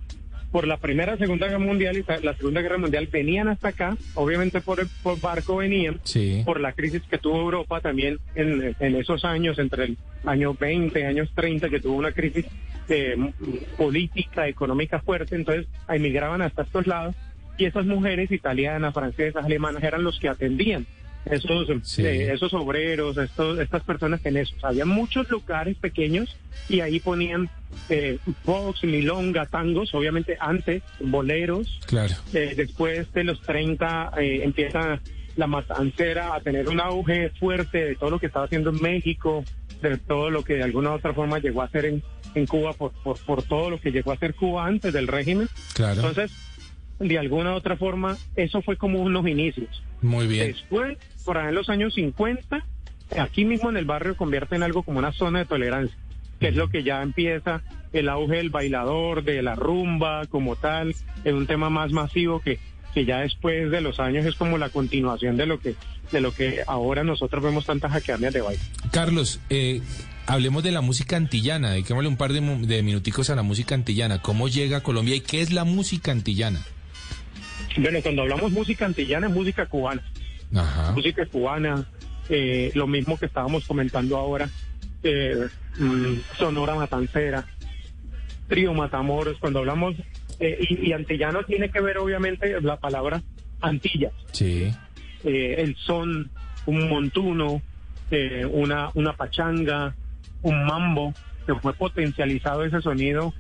por 0.52 0.68
la 0.68 0.78
primera, 0.78 1.18
segunda 1.18 1.48
guerra 1.48 1.60
mundial 1.60 1.98
y 1.98 2.24
la 2.24 2.34
segunda 2.34 2.62
guerra 2.62 2.78
mundial 2.78 3.08
venían 3.12 3.48
hasta 3.50 3.70
acá, 3.70 3.98
obviamente 4.16 4.62
por, 4.62 4.88
por 5.04 5.20
barco 5.20 5.58
venían, 5.58 6.00
por 6.46 6.60
la 6.60 6.74
crisis 6.74 7.02
que 7.04 7.18
tuvo 7.18 7.42
Europa 7.42 7.82
también 7.82 8.20
en, 8.36 8.76
esos 8.96 9.26
años, 9.26 9.60
entre 9.60 9.86
el 9.86 9.98
año 10.26 10.54
20, 10.54 11.06
años 11.06 11.30
30, 11.36 11.70
que 11.70 11.80
tuvo 11.80 11.98
una 11.98 12.12
crisis 12.12 12.46
eh, 12.90 13.16
política, 13.78 14.48
económica 14.48 15.00
fuerte, 15.00 15.36
entonces 15.36 15.68
emigraban 15.90 16.42
hasta 16.42 16.64
estos 16.64 16.88
lados 16.88 17.16
y 17.58 17.66
esas 17.66 17.86
mujeres 17.86 18.32
italianas, 18.32 18.94
francesas, 18.94 19.44
alemanas 19.44 19.84
eran 19.84 20.04
los 20.04 20.20
que 20.20 20.30
atendían 20.30 20.86
esos, 21.32 21.70
eh, 22.00 22.32
esos 22.34 22.54
obreros, 22.54 23.18
estos, 23.18 23.60
estas 23.60 23.84
personas 23.84 24.26
en 24.26 24.38
eso. 24.38 24.56
Había 24.64 24.86
muchos 24.86 25.30
lugares 25.30 25.78
pequeños 25.78 26.36
y 26.70 26.82
ahí 26.82 27.00
ponían 27.00 27.50
eh, 27.90 28.20
box, 28.44 28.84
milonga, 28.84 29.46
tangos, 29.46 29.94
obviamente 29.94 30.38
antes, 30.40 30.84
boleros. 31.00 31.80
Claro. 31.86 32.16
Eh, 32.34 32.54
después 32.56 33.12
de 33.14 33.24
los 33.24 33.42
30 33.42 34.12
eh, 34.18 34.42
empieza 34.44 35.00
la 35.36 35.48
matancera 35.48 36.34
a 36.34 36.42
tener 36.42 36.68
un 36.68 36.80
auge 36.80 37.30
fuerte 37.40 37.86
de 37.86 37.96
todo 37.96 38.10
lo 38.10 38.20
que 38.20 38.28
estaba 38.28 38.46
haciendo 38.46 38.72
en 38.72 38.82
México, 38.82 39.44
de 39.82 39.98
todo 39.98 40.30
lo 40.30 40.44
que 40.44 40.56
de 40.56 40.64
alguna 40.64 40.92
u 40.92 40.94
otra 40.94 41.14
forma 41.14 41.40
llegó 41.40 41.62
a 41.62 41.66
hacer 41.66 41.86
en, 41.86 42.04
en 42.34 42.48
Cuba 42.48 42.74
por, 42.74 42.92
por, 43.04 43.20
por 43.20 43.44
todo 43.44 43.70
lo 43.70 43.80
que 43.80 43.92
llegó 43.92 44.12
a 44.12 44.16
hacer 44.16 44.34
Cuba 44.34 44.66
antes 44.66 44.92
del 44.94 45.08
régimen. 45.08 45.48
Claro. 45.74 45.96
Entonces, 45.96 46.32
de 47.00 47.18
alguna 47.20 47.54
u 47.54 47.56
otra 47.56 47.78
forma, 47.78 48.18
eso 48.36 48.62
fue 48.62 48.78
como 48.78 49.00
unos 49.02 49.28
inicios. 49.28 49.84
Muy 50.02 50.28
bien. 50.28 50.48
Después, 50.48 50.98
por 51.26 51.38
ahí 51.38 51.50
en 51.50 51.56
los 51.56 51.70
años 51.70 51.94
50, 51.96 52.66
aquí 53.20 53.46
mismo 53.46 53.70
en 53.70 53.78
el 53.78 53.86
barrio 53.86 54.16
convierte 54.16 54.56
en 54.56 54.64
algo 54.64 54.84
como 54.84 55.00
una 55.00 55.12
zona 55.12 55.40
de 55.40 55.46
tolerancia, 55.46 55.98
que 56.40 56.50
es 56.50 56.56
lo 56.56 56.70
que 56.70 56.84
ya 56.84 57.02
empieza 57.02 57.62
el 57.94 58.10
auge 58.10 58.38
del 58.38 58.50
bailador, 58.50 59.24
de 59.24 59.42
la 59.42 59.56
rumba 59.56 60.26
como 60.28 60.56
tal, 60.56 60.96
en 61.24 61.36
un 61.36 61.48
tema 61.48 61.70
más 61.70 61.92
masivo 61.92 62.42
que, 62.42 62.60
que 62.94 63.06
ya 63.06 63.20
después 63.20 63.72
de 63.72 63.82
los 63.82 64.00
años 64.00 64.26
es 64.26 64.36
como 64.36 64.58
la 64.58 64.70
continuación 64.70 65.38
de 65.38 65.46
lo 65.46 65.60
que, 65.60 65.76
de 66.12 66.22
lo 66.22 66.34
que 66.34 66.62
ahora 66.68 67.04
nosotros 67.04 67.44
vemos 67.44 67.66
tantas 67.66 67.92
hackeadas 67.92 68.34
de 68.34 68.42
baile. 68.42 68.62
Carlos, 68.92 69.40
eh, 69.50 69.82
hablemos 70.26 70.64
de 70.64 70.72
la 70.72 70.82
música 70.82 71.18
antillana, 71.18 71.72
dediquémosle 71.72 72.10
un 72.10 72.18
par 72.18 72.34
de, 72.34 72.42
de 72.42 72.84
minuticos 72.84 73.30
a 73.30 73.36
la 73.36 73.44
música 73.44 73.76
antillana. 73.76 74.22
¿Cómo 74.22 74.48
llega 74.48 74.78
a 74.78 74.84
Colombia 74.84 75.16
y 75.16 75.22
qué 75.22 75.42
es 75.42 75.52
la 75.52 75.64
música 75.64 76.12
antillana? 76.12 76.64
Bueno, 77.78 78.00
cuando 78.02 78.24
hablamos 78.24 78.52
música 78.52 78.86
antillana 78.86 79.28
es 79.28 79.34
música 79.34 79.66
cubana. 79.66 80.02
Música 80.96 81.26
cubana, 81.26 81.86
eh, 82.30 82.72
lo 82.74 82.88
mismo 82.88 83.18
que 83.18 83.28
estábamos 83.28 83.66
comentando 83.66 84.18
ahora, 84.18 84.50
eh, 85.04 85.48
mm, 85.78 86.16
Sonora 86.38 86.76
Matancera, 86.76 87.46
Trío 88.48 88.74
Matamoros, 88.74 89.38
cuando 89.40 89.60
hablamos, 89.60 89.96
eh, 90.40 90.60
y, 90.70 90.92
antillano 90.92 91.44
tiene 91.44 91.70
que 91.70 91.82
ver 91.82 91.98
obviamente 91.98 92.62
la 92.62 92.78
palabra 92.78 93.22
Antilla. 93.60 94.12
Sí. 94.32 94.72
el 95.24 95.76
son, 95.78 96.30
un 96.68 96.90
montuno, 96.90 97.62
una, 98.52 98.90
una 98.94 99.14
pachanga, 99.14 99.96
un 100.44 100.66
mambo, 100.66 101.14
que 101.46 101.56
fue 101.56 101.74
potencializado 101.74 102.64
ese 102.64 102.82
sonido 102.82 103.34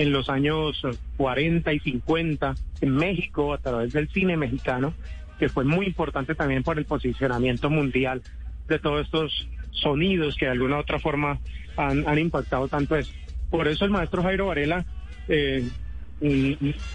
en 0.00 0.12
los 0.12 0.30
años 0.30 0.80
40 1.18 1.74
y 1.74 1.78
50 1.78 2.54
en 2.80 2.96
México 2.96 3.52
a 3.52 3.58
través 3.58 3.92
del 3.92 4.08
cine 4.08 4.34
mexicano, 4.34 4.94
que 5.38 5.50
fue 5.50 5.64
muy 5.64 5.84
importante 5.84 6.34
también 6.34 6.62
por 6.62 6.78
el 6.78 6.86
posicionamiento 6.86 7.68
mundial 7.68 8.22
de 8.66 8.78
todos 8.78 9.04
estos 9.04 9.46
sonidos 9.72 10.36
que 10.38 10.46
de 10.46 10.52
alguna 10.52 10.78
u 10.78 10.80
otra 10.80 10.98
forma 10.98 11.38
han, 11.76 12.18
impactado 12.18 12.66
tanto 12.66 12.96
eso. 12.96 13.12
Por 13.50 13.68
eso 13.68 13.84
el 13.84 13.90
maestro 13.90 14.22
Jairo 14.22 14.46
Varela, 14.46 14.86
eh, 15.28 15.68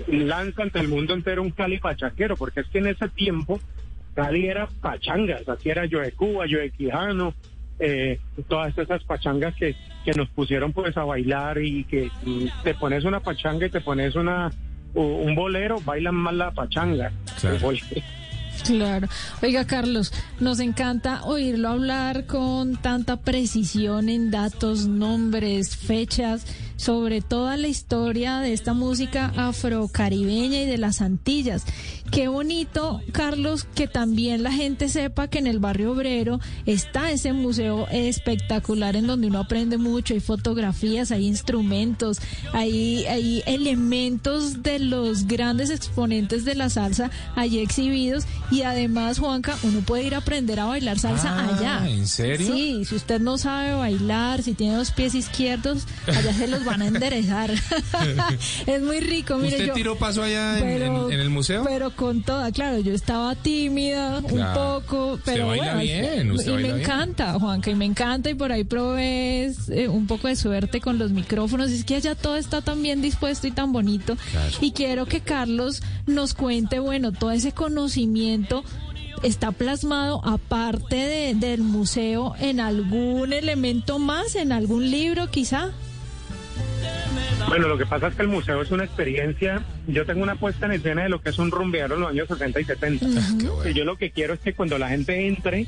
lanza 0.07 0.63
ante 0.63 0.79
el 0.79 0.87
mundo 0.87 1.13
entero 1.13 1.43
un 1.43 1.51
Cali 1.51 1.77
pachaquero, 1.77 2.35
porque 2.35 2.61
es 2.61 2.67
que 2.69 2.79
en 2.79 2.87
ese 2.87 3.07
tiempo 3.09 3.59
Cali 4.15 4.47
era 4.47 4.67
pachangas, 4.81 5.47
así 5.47 5.69
era 5.69 5.85
yo 5.85 5.99
de 5.99 6.11
Cuba, 6.11 6.47
yo 6.47 6.57
de 6.57 6.71
Quijano, 6.71 7.35
eh, 7.79 8.19
todas 8.47 8.77
esas 8.77 9.03
pachangas 9.03 9.55
que, 9.55 9.75
que 10.03 10.11
nos 10.13 10.29
pusieron 10.29 10.73
pues 10.73 10.95
a 10.97 11.03
bailar 11.03 11.57
y 11.61 11.83
que 11.85 12.09
te 12.63 12.73
pones 12.75 13.03
una 13.03 13.19
pachanga 13.19 13.65
y 13.65 13.69
te 13.69 13.81
pones 13.81 14.15
una 14.15 14.51
un 14.93 15.35
bolero, 15.35 15.81
bailan 15.81 16.15
más 16.15 16.33
la 16.33 16.51
pachanga. 16.51 17.11
Claro. 18.63 19.07
Oiga, 19.43 19.65
Carlos, 19.65 20.13
nos 20.39 20.59
encanta 20.59 21.23
oírlo 21.23 21.69
hablar 21.69 22.25
con 22.25 22.77
tanta 22.77 23.17
precisión 23.17 24.09
en 24.09 24.31
datos, 24.31 24.87
nombres, 24.87 25.75
fechas 25.75 26.45
sobre 26.77 27.21
toda 27.21 27.57
la 27.57 27.67
historia 27.67 28.39
de 28.39 28.53
esta 28.53 28.73
música 28.73 29.31
afrocaribeña 29.35 30.61
y 30.61 30.65
de 30.65 30.77
las 30.77 31.01
Antillas. 31.01 31.63
Qué 32.11 32.27
bonito, 32.27 33.01
Carlos, 33.11 33.63
que 33.63 33.87
también 33.87 34.43
la 34.43 34.51
gente 34.51 34.89
sepa 34.89 35.27
que 35.27 35.39
en 35.39 35.47
el 35.47 35.59
barrio 35.59 35.91
obrero 35.93 36.39
está 36.67 37.11
ese 37.11 37.33
museo 37.33 37.87
espectacular 37.89 38.95
en 38.95 39.07
donde 39.07 39.27
uno 39.27 39.39
aprende 39.39 39.77
mucho, 39.77 40.13
hay 40.13 40.19
fotografías, 40.19 41.11
hay 41.11 41.25
instrumentos, 41.25 42.19
hay, 42.53 43.05
hay 43.05 43.41
elementos 43.47 44.61
de 44.61 44.79
los 44.79 45.25
grandes 45.27 45.69
exponentes 45.71 46.45
de 46.45 46.55
la 46.55 46.69
salsa 46.69 47.09
allí 47.35 47.59
exhibidos 47.59 48.25
y 48.51 48.61
además, 48.61 49.17
Juanca, 49.19 49.57
uno 49.63 49.79
puede 49.81 50.03
ir 50.03 50.15
a 50.15 50.19
aprender 50.19 50.59
a 50.59 50.65
bailar 50.65 50.99
salsa 50.99 51.35
Ah, 51.35 51.55
allá. 51.57 51.89
¿en 51.89 52.07
serio? 52.07 52.47
Sí, 52.53 52.85
si 52.85 52.95
usted 52.95 53.19
no 53.19 53.37
sabe 53.37 53.73
bailar, 53.73 54.43
si 54.43 54.53
tiene 54.53 54.75
dos 54.75 54.91
pies 54.91 55.15
izquierdos, 55.15 55.85
allá 56.07 56.33
se 56.33 56.47
los 56.47 56.64
van 56.65 56.81
a 56.81 56.87
enderezar. 56.87 57.51
es 58.67 58.81
muy 58.81 58.99
rico, 58.99 59.37
mire 59.37 59.53
¿Usted 59.55 59.67
yo. 59.67 59.73
tiró 59.73 59.95
paso 59.97 60.23
allá 60.23 60.59
en- 60.59 60.81
en, 60.83 61.11
en 61.11 61.19
el 61.19 61.29
museo? 61.29 61.63
Pero 61.65 61.95
con 61.95 62.23
toda, 62.23 62.51
claro, 62.51 62.79
yo 62.79 62.93
estaba 62.93 63.35
tímida 63.35 64.19
un 64.19 64.45
poco, 64.53 65.13
Usted 65.13 65.33
pero 65.33 65.47
baila 65.47 65.63
bueno, 65.75 65.79
bien, 65.81 66.31
usted 66.31 66.47
y 66.47 66.53
baila 66.53 66.67
me 66.67 66.73
bien. 66.75 66.85
encanta, 66.85 67.33
Juanca, 67.39 67.69
y 67.71 67.75
me 67.75 67.85
encanta 67.85 68.29
y 68.29 68.33
por 68.35 68.51
ahí 68.51 68.63
probé 68.63 69.53
eh, 69.69 69.87
un 69.87 70.07
poco 70.07 70.27
de 70.27 70.35
suerte 70.35 70.81
con 70.81 70.97
los 70.97 71.11
micrófonos, 71.11 71.71
es 71.71 71.83
que 71.85 71.95
allá 71.95 72.15
todo 72.15 72.35
está 72.37 72.61
tan 72.61 72.81
bien 72.81 73.01
dispuesto 73.01 73.47
y 73.47 73.51
tan 73.51 73.71
bonito 73.71 74.17
Claro. 74.31 74.57
y 74.61 74.71
quiero 74.71 75.05
que 75.05 75.21
Carlos 75.21 75.81
nos 76.07 76.33
cuente, 76.33 76.79
bueno, 76.79 77.11
todo 77.11 77.31
ese 77.31 77.51
conocimiento 77.51 78.63
está 79.23 79.51
plasmado 79.51 80.21
aparte 80.25 80.95
de- 80.95 81.33
del 81.35 81.61
museo 81.61 82.35
en 82.39 82.59
algún 82.59 83.33
elemento 83.33 83.97
más, 83.99 84.35
en 84.35 84.51
algún 84.51 84.89
libro 84.91 85.29
quizá. 85.31 85.71
Bueno, 87.47 87.67
lo 87.67 87.77
que 87.77 87.85
pasa 87.85 88.07
es 88.07 88.15
que 88.15 88.23
el 88.23 88.27
museo 88.27 88.61
es 88.61 88.71
una 88.71 88.83
experiencia. 88.83 89.61
Yo 89.87 90.05
tengo 90.05 90.23
una 90.23 90.35
puesta 90.35 90.65
en 90.65 90.73
escena 90.73 91.03
de 91.03 91.09
lo 91.09 91.21
que 91.21 91.29
es 91.29 91.37
un 91.39 91.51
rumbeador 91.51 91.97
en 91.97 92.01
los 92.01 92.09
años 92.09 92.27
60 92.27 92.59
y 92.59 92.63
70. 92.65 93.05
Qué 93.39 93.47
bueno. 93.47 93.69
Y 93.69 93.73
yo 93.73 93.85
lo 93.85 93.97
que 93.97 94.11
quiero 94.11 94.33
es 94.33 94.39
que 94.39 94.53
cuando 94.53 94.77
la 94.77 94.89
gente 94.89 95.27
entre, 95.27 95.67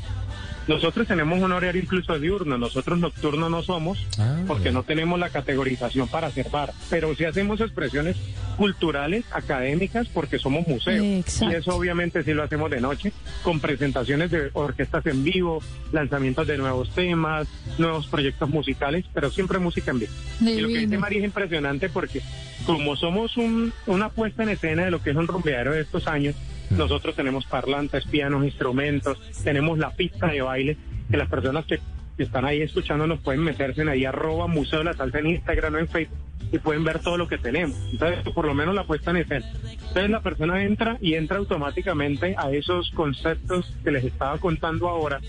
nosotros 0.67 1.07
tenemos 1.07 1.39
un 1.39 1.51
horario 1.51 1.81
incluso 1.81 2.19
diurno, 2.19 2.57
nosotros 2.57 2.99
nocturno 2.99 3.49
no 3.49 3.63
somos, 3.63 4.05
Ah, 4.19 4.43
porque 4.47 4.71
no 4.71 4.83
tenemos 4.83 5.19
la 5.19 5.29
categorización 5.29 6.07
para 6.07 6.27
hacer 6.27 6.49
bar, 6.49 6.73
pero 6.89 7.13
sí 7.15 7.25
hacemos 7.25 7.61
expresiones 7.61 8.17
culturales, 8.57 9.25
académicas, 9.31 10.07
porque 10.09 10.39
somos 10.39 10.67
museo. 10.67 11.03
Exacto. 11.03 11.53
Y 11.53 11.57
eso 11.57 11.75
obviamente 11.75 12.23
sí 12.23 12.33
lo 12.33 12.43
hacemos 12.43 12.71
de 12.71 12.81
noche, 12.81 13.11
con 13.43 13.59
presentaciones 13.59 14.31
de 14.31 14.49
orquestas 14.53 15.05
en 15.05 15.23
vivo, 15.23 15.61
lanzamientos 15.91 16.47
de 16.47 16.57
nuevos 16.57 16.89
temas, 16.91 17.47
nuevos 17.77 18.07
proyectos 18.07 18.49
musicales, 18.49 19.05
pero 19.13 19.29
siempre 19.29 19.59
música 19.59 19.91
en 19.91 19.99
vivo. 19.99 20.11
Y 20.41 20.59
lo 20.59 20.67
que 20.67 20.79
dice. 20.79 20.97
María 20.97 21.19
es 21.19 21.25
impresionante 21.25 21.89
porque 21.89 22.21
como 22.65 22.95
somos 22.95 23.37
un, 23.37 23.71
una 23.85 24.09
puesta 24.09 24.43
en 24.43 24.49
escena 24.49 24.85
de 24.85 24.91
lo 24.91 25.01
que 25.01 25.11
es 25.11 25.15
un 25.15 25.27
rumbeadero 25.27 25.73
de 25.73 25.81
estos 25.81 26.07
años, 26.07 26.35
nosotros 26.71 27.15
tenemos 27.15 27.45
parlantes, 27.45 28.05
pianos, 28.05 28.43
instrumentos, 28.43 29.17
tenemos 29.43 29.77
la 29.77 29.91
pista 29.91 30.27
de 30.27 30.41
baile, 30.41 30.77
que 31.09 31.17
las 31.17 31.29
personas 31.29 31.65
que, 31.65 31.79
están 32.17 32.45
ahí 32.45 32.63
escuchándonos 32.63 33.19
pueden 33.19 33.41
meterse 33.41 33.83
en 33.83 33.89
ahí 33.89 34.03
arroba 34.03 34.47
Museo 34.47 34.83
la 34.83 34.93
Salsa 34.93 35.19
en 35.19 35.27
Instagram 35.27 35.75
o 35.75 35.77
en 35.77 35.87
Facebook 35.87 36.17
y 36.51 36.59
pueden 36.59 36.83
ver 36.83 36.99
todo 36.99 37.17
lo 37.17 37.27
que 37.27 37.37
tenemos. 37.37 37.77
Entonces, 37.91 38.19
por 38.33 38.45
lo 38.45 38.53
menos 38.53 38.73
la 38.73 38.85
puesta 38.85 39.11
en 39.11 39.17
escena. 39.17 39.45
Entonces 39.63 40.09
la 40.09 40.21
persona 40.21 40.63
entra 40.63 40.97
y 41.01 41.13
entra 41.15 41.37
automáticamente 41.37 42.35
a 42.37 42.51
esos 42.51 42.89
conceptos 42.91 43.71
que 43.83 43.91
les 43.91 44.05
estaba 44.05 44.37
contando 44.37 44.87
ahora, 44.87 45.19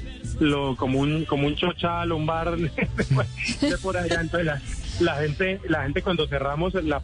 lo 0.40 0.76
como 0.76 1.00
un 1.00 1.24
como 1.24 1.46
un 1.46 1.56
chochal, 1.56 2.12
un 2.12 2.26
bar 2.26 2.56
de 2.56 3.78
por 3.82 3.96
allá. 3.96 4.20
Entonces 4.20 4.46
la, 4.46 4.62
la 5.00 5.16
gente 5.16 5.61
la 5.68 5.82
gente 5.82 6.02
cuando 6.02 6.26
cerramos 6.26 6.74
la, 6.74 7.02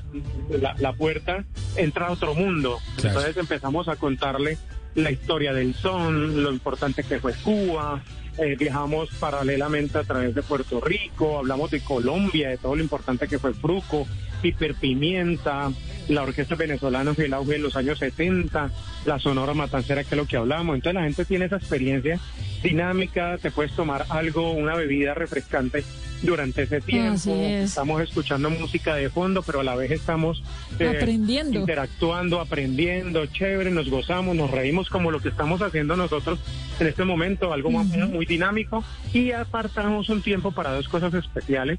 la, 0.50 0.74
la 0.78 0.92
puerta 0.92 1.44
entra 1.76 2.08
a 2.08 2.10
otro 2.12 2.34
mundo. 2.34 2.78
Claro. 2.96 3.18
Entonces 3.18 3.36
empezamos 3.36 3.88
a 3.88 3.96
contarle 3.96 4.58
la 4.94 5.10
historia 5.10 5.52
del 5.52 5.74
son, 5.74 6.42
lo 6.42 6.52
importante 6.52 7.02
que 7.02 7.18
fue 7.20 7.32
Cuba. 7.34 8.02
eh, 8.38 8.56
viajamos 8.58 9.10
paralelamente 9.20 9.98
a 9.98 10.02
través 10.02 10.34
de 10.34 10.42
Puerto 10.42 10.80
Rico, 10.80 11.38
hablamos 11.38 11.70
de 11.70 11.80
Colombia, 11.80 12.48
de 12.50 12.58
todo 12.58 12.74
lo 12.74 12.82
importante 12.82 13.28
que 13.28 13.38
fue 13.38 13.54
Fruco, 13.54 14.06
Hiperpimienta, 14.42 15.70
la 16.08 16.22
orquesta 16.22 16.54
venezolana 16.54 17.14
fue 17.14 17.24
el 17.26 17.34
auge 17.34 17.56
en 17.56 17.62
los 17.62 17.76
años 17.76 17.98
70, 17.98 18.70
la 19.06 19.18
Sonora 19.18 19.54
Matancera, 19.54 20.04
que 20.04 20.14
es 20.14 20.16
lo 20.16 20.26
que 20.26 20.36
hablamos. 20.36 20.74
Entonces 20.76 20.94
la 20.94 21.02
gente 21.04 21.24
tiene 21.24 21.46
esa 21.46 21.56
experiencia 21.56 22.18
dinámica, 22.62 23.38
te 23.38 23.50
puedes 23.50 23.72
tomar 23.72 24.06
algo, 24.08 24.52
una 24.52 24.74
bebida 24.74 25.14
refrescante 25.14 25.84
durante 26.22 26.62
ese 26.62 26.80
tiempo. 26.80 27.30
Es. 27.34 27.70
Estamos 27.70 28.00
escuchando 28.02 28.48
música 28.48 28.94
de 28.94 29.10
fondo, 29.10 29.42
pero 29.42 29.60
a 29.60 29.64
la 29.64 29.74
vez 29.76 29.90
estamos 29.90 30.42
eh, 30.78 30.88
Aprendiendo. 30.88 31.60
interactuando, 31.60 32.40
aprendiendo, 32.40 33.26
chévere, 33.26 33.70
nos 33.70 33.90
gozamos, 33.90 34.34
nos 34.34 34.50
reímos 34.50 34.88
como 34.88 35.10
lo 35.10 35.20
que 35.20 35.28
estamos 35.28 35.60
haciendo 35.60 35.96
nosotros 35.96 36.38
en 36.80 36.86
este 36.86 37.04
momento, 37.04 37.52
algo 37.52 37.70
más- 37.70 37.86
muy 37.86 38.24
dinámico 38.24 38.82
y 39.12 39.32
apartamos 39.32 40.08
un 40.08 40.22
tiempo 40.22 40.52
para 40.52 40.72
dos 40.72 40.88
cosas 40.88 41.12
especiales 41.12 41.78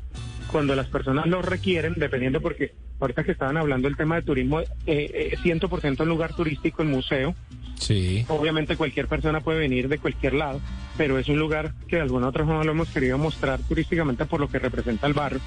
cuando 0.51 0.75
las 0.75 0.88
personas 0.88 1.25
lo 1.25 1.41
requieren, 1.41 1.95
dependiendo 1.97 2.39
porque 2.41 2.73
ahorita 2.99 3.23
que 3.23 3.31
estaban 3.31 3.58
hablando 3.58 3.88
del 3.88 3.97
tema 3.97 4.15
de 4.15 4.21
turismo, 4.21 4.60
eh, 4.62 4.67
eh, 4.88 5.38
100% 5.43 6.03
un 6.03 6.10
lugar 6.10 6.36
turístico, 6.36 6.81
el 6.81 6.89
museo, 6.89 7.36
Sí. 7.77 8.25
Obviamente 8.29 8.77
cualquier 8.77 9.08
persona 9.08 9.41
puede 9.41 9.60
venir 9.60 9.88
de 9.89 9.97
cualquier 9.97 10.34
lado, 10.34 10.62
pero 10.97 11.19
es 11.19 11.27
un 11.27 11.38
lugar 11.38 11.73
que 11.88 11.97
de 11.97 12.03
alguna 12.03 12.29
otra 12.29 12.45
forma 12.45 12.63
lo 12.63 12.71
hemos 12.71 12.89
querido 12.89 13.17
mostrar 13.17 13.60
turísticamente 13.60 14.25
por 14.25 14.39
lo 14.39 14.47
que 14.47 14.60
representa 14.60 15.08
el 15.08 15.13
barrio. 15.13 15.41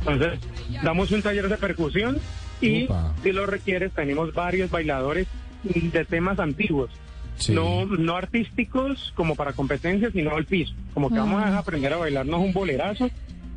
Entonces, 0.00 0.40
damos 0.82 1.10
un 1.12 1.22
taller 1.22 1.48
de 1.48 1.56
percusión 1.56 2.18
y 2.60 2.84
Upa. 2.84 3.14
si 3.22 3.32
lo 3.32 3.46
requieres 3.46 3.92
tenemos 3.92 4.32
varios 4.32 4.70
bailadores 4.70 5.26
de 5.62 6.04
temas 6.04 6.38
antiguos. 6.38 6.90
Sí. 7.36 7.52
No, 7.52 7.86
no 7.86 8.16
artísticos 8.16 9.12
como 9.16 9.34
para 9.34 9.52
competencias, 9.52 10.12
sino 10.12 10.36
al 10.36 10.44
piso. 10.44 10.74
Como 10.94 11.08
que 11.08 11.18
vamos 11.18 11.42
a 11.42 11.58
aprender 11.58 11.92
a 11.92 11.96
bailarnos 11.96 12.40
un 12.40 12.52
bolerazo 12.52 13.10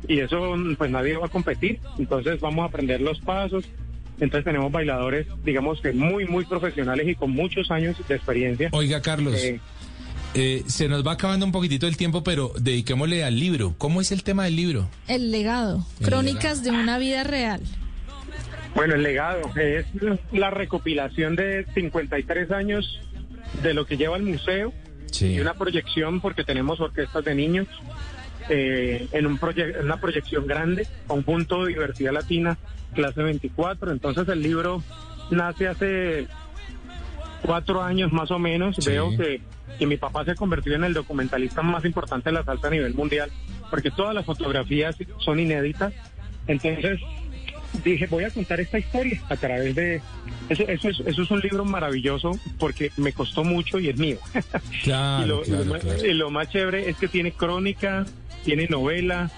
y 0.08 0.20
eso 0.20 0.54
pues 0.78 0.90
nadie 0.90 1.16
va 1.16 1.26
a 1.26 1.30
competir. 1.30 1.80
Entonces 1.98 2.40
vamos 2.40 2.62
a 2.64 2.66
aprender 2.66 3.00
los 3.00 3.20
pasos. 3.20 3.64
Entonces 4.18 4.44
tenemos 4.44 4.72
bailadores, 4.72 5.26
digamos 5.44 5.80
que 5.80 5.92
muy, 5.92 6.26
muy 6.26 6.44
profesionales 6.46 7.06
y 7.06 7.14
con 7.14 7.30
muchos 7.32 7.70
años 7.70 7.96
de 8.08 8.14
experiencia. 8.14 8.70
Oiga, 8.72 9.02
Carlos, 9.02 9.34
Eh, 9.36 9.60
eh, 10.34 10.62
se 10.66 10.88
nos 10.88 11.06
va 11.06 11.12
acabando 11.12 11.44
un 11.46 11.52
poquitito 11.52 11.86
el 11.86 11.96
tiempo, 11.96 12.22
pero 12.24 12.52
dediquémosle 12.58 13.24
al 13.24 13.38
libro. 13.38 13.74
¿Cómo 13.78 14.00
es 14.00 14.12
el 14.12 14.22
tema 14.22 14.44
del 14.44 14.56
libro? 14.56 14.88
El 15.08 15.30
legado, 15.32 15.84
El 16.00 16.06
crónicas 16.06 16.62
de 16.62 16.70
una 16.70 16.98
vida 16.98 17.24
real. 17.24 17.60
Bueno, 18.74 18.94
el 18.94 19.02
legado 19.02 19.40
es 19.56 19.86
la 20.32 20.50
recopilación 20.50 21.36
de 21.36 21.66
53 21.74 22.50
años 22.50 23.00
de 23.62 23.72
lo 23.74 23.86
que 23.86 23.96
lleva 23.96 24.16
el 24.16 24.22
museo 24.24 24.72
Sí. 25.10 25.28
y 25.34 25.40
una 25.40 25.54
proyección 25.54 26.20
porque 26.20 26.44
tenemos 26.44 26.80
orquestas 26.80 27.24
de 27.24 27.34
niños 27.34 27.66
eh, 28.48 29.08
en 29.12 29.26
un 29.26 29.38
proye- 29.38 29.80
una 29.82 30.00
proyección 30.00 30.46
grande, 30.46 30.86
conjunto 31.06 31.64
de 31.64 31.68
diversidad 31.74 32.12
latina, 32.12 32.56
clase 32.94 33.22
24. 33.22 33.92
Entonces 33.92 34.28
el 34.28 34.42
libro 34.42 34.82
nace 35.30 35.68
hace 35.68 36.26
cuatro 37.42 37.82
años 37.82 38.12
más 38.12 38.30
o 38.30 38.38
menos. 38.38 38.76
Sí. 38.78 38.90
Veo 38.90 39.10
que, 39.16 39.40
que 39.78 39.86
mi 39.86 39.96
papá 39.96 40.24
se 40.24 40.34
convirtió 40.34 40.74
en 40.74 40.84
el 40.84 40.94
documentalista 40.94 41.62
más 41.62 41.84
importante 41.84 42.30
de 42.30 42.34
la 42.34 42.44
salsa 42.44 42.68
a 42.68 42.70
nivel 42.70 42.94
mundial, 42.94 43.30
porque 43.70 43.90
todas 43.90 44.14
las 44.14 44.24
fotografías 44.24 44.96
son 45.18 45.38
inéditas. 45.40 45.92
Entonces 46.46 47.00
dije, 47.84 48.06
voy 48.06 48.24
a 48.24 48.30
contar 48.30 48.60
esta 48.60 48.78
historia 48.78 49.20
a 49.28 49.36
través 49.36 49.74
de... 49.74 50.00
Eso, 50.48 50.62
eso, 50.68 50.88
es, 50.88 51.00
eso 51.00 51.22
es 51.22 51.30
un 51.30 51.40
libro 51.40 51.64
maravilloso 51.64 52.30
porque 52.58 52.90
me 52.96 53.12
costó 53.12 53.42
mucho 53.44 53.78
y 53.80 53.88
es 53.88 53.98
mío. 53.98 54.18
Claro, 54.84 55.24
y, 55.24 55.28
lo, 55.28 55.44
y 55.44 55.50
lo 55.50 55.64
claro, 55.74 55.84
más- 55.88 56.04
y 56.04 56.12
lo 56.14 56.30
más 56.30 56.48
chévere 56.50 56.88
es 56.88 56.96
que 56.96 57.08
tiene 57.08 57.32
crónica, 57.32 58.06
tiene 58.46 58.68
novela, 58.68 59.28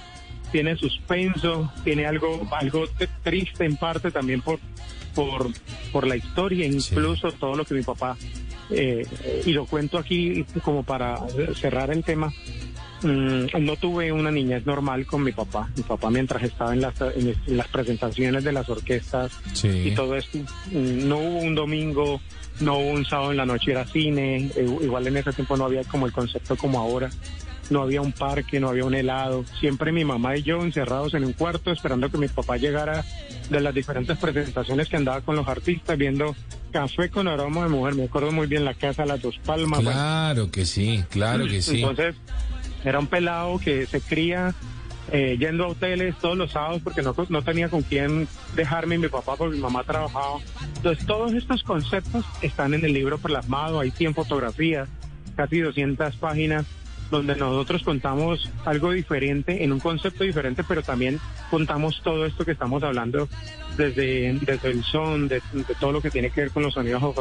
tiene 0.52 0.76
suspenso, 0.76 1.72
tiene 1.82 2.06
algo, 2.06 2.46
algo 2.52 2.84
triste 3.24 3.64
en 3.64 3.76
parte 3.76 4.10
también 4.10 4.42
por, 4.42 4.60
por, 5.14 5.48
por 5.90 6.06
la 6.06 6.14
historia, 6.14 6.66
incluso 6.66 7.32
todo 7.32 7.56
lo 7.56 7.64
que 7.64 7.74
mi 7.74 7.82
papá, 7.82 8.18
eh, 8.70 9.06
y 9.46 9.52
lo 9.52 9.64
cuento 9.64 9.96
aquí 9.96 10.44
como 10.62 10.82
para 10.82 11.16
cerrar 11.54 11.90
el 11.90 12.04
tema, 12.04 12.30
mm, 13.02 13.46
no 13.60 13.76
tuve 13.76 14.12
una 14.12 14.30
niñez 14.30 14.66
normal 14.66 15.06
con 15.06 15.24
mi 15.24 15.32
papá. 15.32 15.70
Mi 15.74 15.84
papá 15.84 16.10
mientras 16.10 16.42
estaba 16.42 16.74
en 16.74 16.82
las, 16.82 17.00
en 17.00 17.34
las 17.46 17.68
presentaciones 17.68 18.44
de 18.44 18.52
las 18.52 18.68
orquestas 18.68 19.32
y 19.64 19.92
todo 19.92 20.16
esto, 20.16 20.36
mm, 20.36 21.08
no 21.08 21.16
hubo 21.16 21.38
un 21.38 21.54
domingo, 21.54 22.20
no 22.60 22.78
hubo 22.78 22.90
un 22.90 23.06
sábado 23.06 23.30
en 23.30 23.38
la 23.38 23.46
noche, 23.46 23.70
era 23.70 23.86
cine, 23.86 24.50
eh, 24.54 24.68
igual 24.82 25.06
en 25.06 25.16
ese 25.16 25.32
tiempo 25.32 25.56
no 25.56 25.64
había 25.64 25.82
como 25.84 26.04
el 26.04 26.12
concepto 26.12 26.56
como 26.56 26.78
ahora 26.78 27.08
no 27.70 27.82
había 27.82 28.00
un 28.00 28.12
parque, 28.12 28.60
no 28.60 28.68
había 28.68 28.84
un 28.84 28.94
helado. 28.94 29.44
Siempre 29.60 29.92
mi 29.92 30.04
mamá 30.04 30.36
y 30.36 30.42
yo 30.42 30.62
encerrados 30.62 31.14
en 31.14 31.24
un 31.24 31.32
cuarto 31.32 31.70
esperando 31.70 32.10
que 32.10 32.18
mi 32.18 32.28
papá 32.28 32.56
llegara 32.56 33.04
de 33.50 33.60
las 33.60 33.74
diferentes 33.74 34.16
presentaciones 34.18 34.88
que 34.88 34.96
andaba 34.96 35.20
con 35.20 35.36
los 35.36 35.48
artistas, 35.48 35.96
viendo 35.96 36.34
café 36.72 37.10
con 37.10 37.28
aroma 37.28 37.64
de 37.64 37.70
mujer. 37.70 37.94
Me 37.94 38.04
acuerdo 38.04 38.32
muy 38.32 38.46
bien 38.46 38.64
la 38.64 38.74
casa 38.74 39.06
Las 39.06 39.22
Dos 39.22 39.38
Palmas. 39.44 39.80
Claro 39.80 40.50
que 40.50 40.64
sí, 40.64 41.04
claro 41.10 41.46
que 41.46 41.62
sí. 41.62 41.80
Entonces, 41.80 42.16
era 42.84 42.98
un 42.98 43.06
pelado 43.06 43.58
que 43.58 43.86
se 43.86 44.00
cría 44.00 44.54
eh, 45.10 45.36
yendo 45.38 45.64
a 45.64 45.68
hoteles 45.68 46.14
todos 46.18 46.36
los 46.36 46.52
sábados 46.52 46.82
porque 46.84 47.02
no, 47.02 47.14
no 47.30 47.42
tenía 47.42 47.68
con 47.70 47.82
quién 47.82 48.28
dejarme 48.54 48.98
mi 48.98 49.08
papá 49.08 49.36
porque 49.36 49.56
mi 49.56 49.62
mamá 49.62 49.84
trabajaba. 49.84 50.38
Entonces, 50.76 51.06
todos 51.06 51.32
estos 51.32 51.62
conceptos 51.62 52.24
están 52.42 52.74
en 52.74 52.84
el 52.84 52.92
libro 52.92 53.18
plasmado, 53.18 53.80
hay 53.80 53.90
100 53.90 54.14
fotografías, 54.14 54.88
casi 55.36 55.60
200 55.60 56.16
páginas 56.16 56.66
donde 57.10 57.36
nosotros 57.36 57.82
contamos 57.82 58.50
algo 58.64 58.92
diferente, 58.92 59.64
en 59.64 59.72
un 59.72 59.80
concepto 59.80 60.24
diferente, 60.24 60.64
pero 60.64 60.82
también 60.82 61.18
contamos 61.50 62.00
todo 62.02 62.26
esto 62.26 62.44
que 62.44 62.52
estamos 62.52 62.82
hablando 62.82 63.28
desde, 63.76 64.34
desde 64.40 64.70
el 64.70 64.84
son, 64.84 65.28
de, 65.28 65.40
todo 65.80 65.92
lo 65.92 66.02
que 66.02 66.10
tiene 66.10 66.30
que 66.30 66.42
ver 66.42 66.50
con 66.50 66.62
los 66.62 66.74
sonidos 66.74 67.02
o 67.02 67.14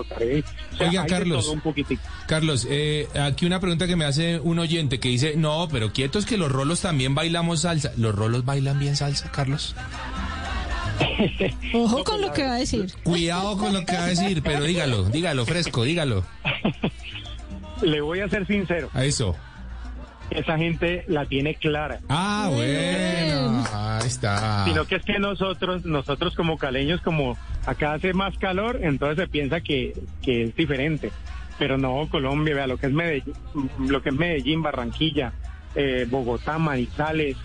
Oiga, 0.79 1.05
Carlos, 1.05 1.47
un 1.47 1.61
Carlos, 2.27 2.67
eh, 2.69 3.07
aquí 3.21 3.45
una 3.45 3.59
pregunta 3.59 3.87
que 3.87 3.95
me 3.95 4.05
hace 4.05 4.39
un 4.39 4.59
oyente 4.59 4.99
que 4.99 5.09
dice, 5.09 5.35
no, 5.37 5.67
pero 5.71 5.93
quietos 5.93 6.25
que 6.25 6.37
los 6.37 6.51
rolos 6.51 6.81
también 6.81 7.15
bailamos 7.15 7.61
salsa. 7.61 7.91
¿Los 7.97 8.13
rolos 8.15 8.45
bailan 8.45 8.79
bien 8.79 8.95
salsa, 8.95 9.31
Carlos? 9.31 9.75
Ojo 11.73 12.03
con 12.03 12.21
lo 12.21 12.33
que 12.33 12.43
va 12.43 12.55
a 12.55 12.57
decir. 12.57 12.91
Cuidado 13.03 13.57
con 13.57 13.73
lo 13.73 13.85
que 13.85 13.93
va 13.93 14.05
a 14.05 14.07
decir, 14.07 14.41
pero 14.43 14.63
dígalo, 14.63 15.03
dígalo, 15.05 15.45
fresco, 15.45 15.83
dígalo. 15.83 16.25
Le 17.81 18.01
voy 18.01 18.21
a 18.21 18.29
ser 18.29 18.47
sincero. 18.47 18.89
A 18.93 19.05
eso 19.05 19.35
esa 20.29 20.57
gente 20.57 21.03
la 21.07 21.25
tiene 21.25 21.55
clara. 21.55 21.99
Ah, 22.09 22.49
bueno, 22.51 23.65
ahí 23.73 24.07
está. 24.07 24.65
Sino 24.65 24.85
que 24.85 24.95
es 24.95 25.05
que 25.05 25.19
nosotros, 25.19 25.85
nosotros 25.85 26.35
como 26.35 26.57
caleños, 26.57 27.01
como 27.01 27.37
acá 27.65 27.93
hace 27.93 28.13
más 28.13 28.37
calor, 28.37 28.79
entonces 28.81 29.17
se 29.17 29.27
piensa 29.27 29.61
que, 29.61 29.93
que 30.21 30.43
es 30.43 30.55
diferente. 30.55 31.11
Pero 31.57 31.77
no, 31.77 32.07
Colombia, 32.09 32.55
vea 32.55 32.67
lo 32.67 32.77
que 32.77 32.87
es 32.87 32.93
Medellín, 32.93 33.33
lo 33.79 34.01
que 34.01 34.09
es 34.09 34.15
Medellín, 34.15 34.61
Barranquilla, 34.61 35.33
eh, 35.75 36.05
Bogotá, 36.09 36.57
Manizales, 36.59 37.35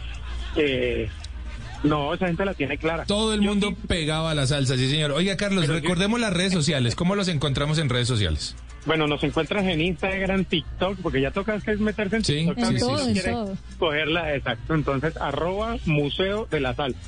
eh, 0.57 1.09
no, 1.83 2.14
esa 2.14 2.27
gente 2.27 2.45
la 2.45 2.55
tiene 2.55 2.79
clara. 2.79 3.05
Todo 3.07 3.35
el 3.35 3.42
mundo 3.42 3.75
pegaba 3.88 4.31
a 4.31 4.35
la 4.35 4.47
salsa, 4.47 4.77
sí, 4.77 4.88
señor. 4.90 5.12
Oiga, 5.12 5.37
Carlos, 5.37 5.68
recordemos 5.68 6.21
las 6.21 6.33
redes 6.33 6.53
sociales. 6.53 6.95
¿Cómo 6.95 7.16
los 7.16 7.29
encontramos 7.29 7.79
en 7.79 7.88
redes 7.88 8.07
sociales? 8.07 8.55
Bueno, 8.85 9.07
nos 9.07 9.23
encuentras 9.23 9.64
en 9.64 9.81
Instagram, 9.81 10.45
TikTok, 10.45 10.99
porque 11.01 11.21
ya 11.21 11.31
toca 11.31 11.59
que 11.61 11.73
es 11.73 11.81
meterse 11.81 12.16
en 12.16 12.23
TikTok. 12.23 12.79
Sí, 12.79 13.14
sí, 13.14 13.21
sí, 13.21 13.31
cogerla, 13.79 14.35
exacto. 14.35 14.75
Entonces, 14.75 15.16
arroba 15.16 15.77
Museo 15.87 16.47
de 16.51 16.61
la 16.61 16.75
Salsa. 16.75 16.99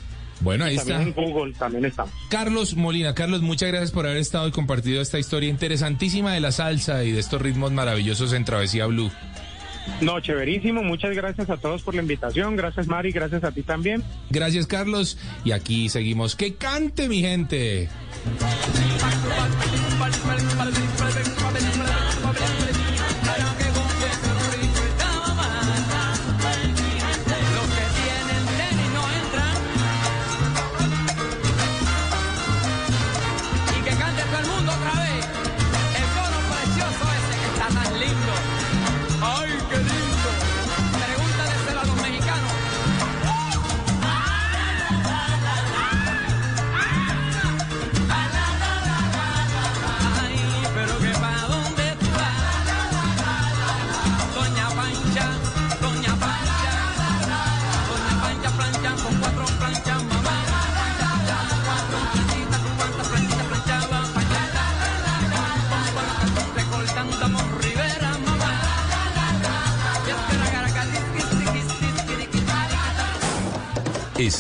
Bueno, 0.41 0.65
ahí 0.65 0.77
está. 0.77 1.01
En 1.01 1.13
Google 1.13 1.55
también 1.55 1.85
estamos. 1.85 2.13
Carlos 2.29 2.75
Molina, 2.77 3.15
Carlos, 3.15 3.43
muchas 3.43 3.71
gracias 3.71 3.93
por 3.93 4.07
haber 4.07 4.19
estado 4.19 4.49
y 4.49 4.51
compartido 4.51 5.01
esta 5.01 5.19
historia 5.19 5.49
interesantísima 5.49 6.33
de 6.33 6.41
la 6.41 6.53
salsa 6.53 7.03
y 7.05 7.13
de 7.13 7.21
estos 7.21 7.41
ritmos 7.41 7.73
maravillosos 7.73 8.33
en 8.33 8.45
Travesía 8.45 8.87
Blue. 8.87 9.11
No, 10.01 10.21
chéverísimo. 10.21 10.83
Muchas 10.83 11.15
gracias 11.15 11.51
a 11.51 11.57
todos 11.57 11.83
por 11.83 11.95
la 11.95 12.03
invitación. 12.03 12.57
Gracias, 12.57 12.87
Mari. 12.87 13.13
Gracias 13.13 13.45
a 13.45 13.53
ti 13.53 13.63
también. 13.63 14.03
Gracias, 14.31 14.67
Carlos. 14.67 15.19
Y 15.45 15.53
aquí 15.53 15.89
seguimos. 15.89 16.37
¡Que 16.37 16.55
cante, 16.55 17.09
mi 17.09 17.21
gente! 17.21 17.89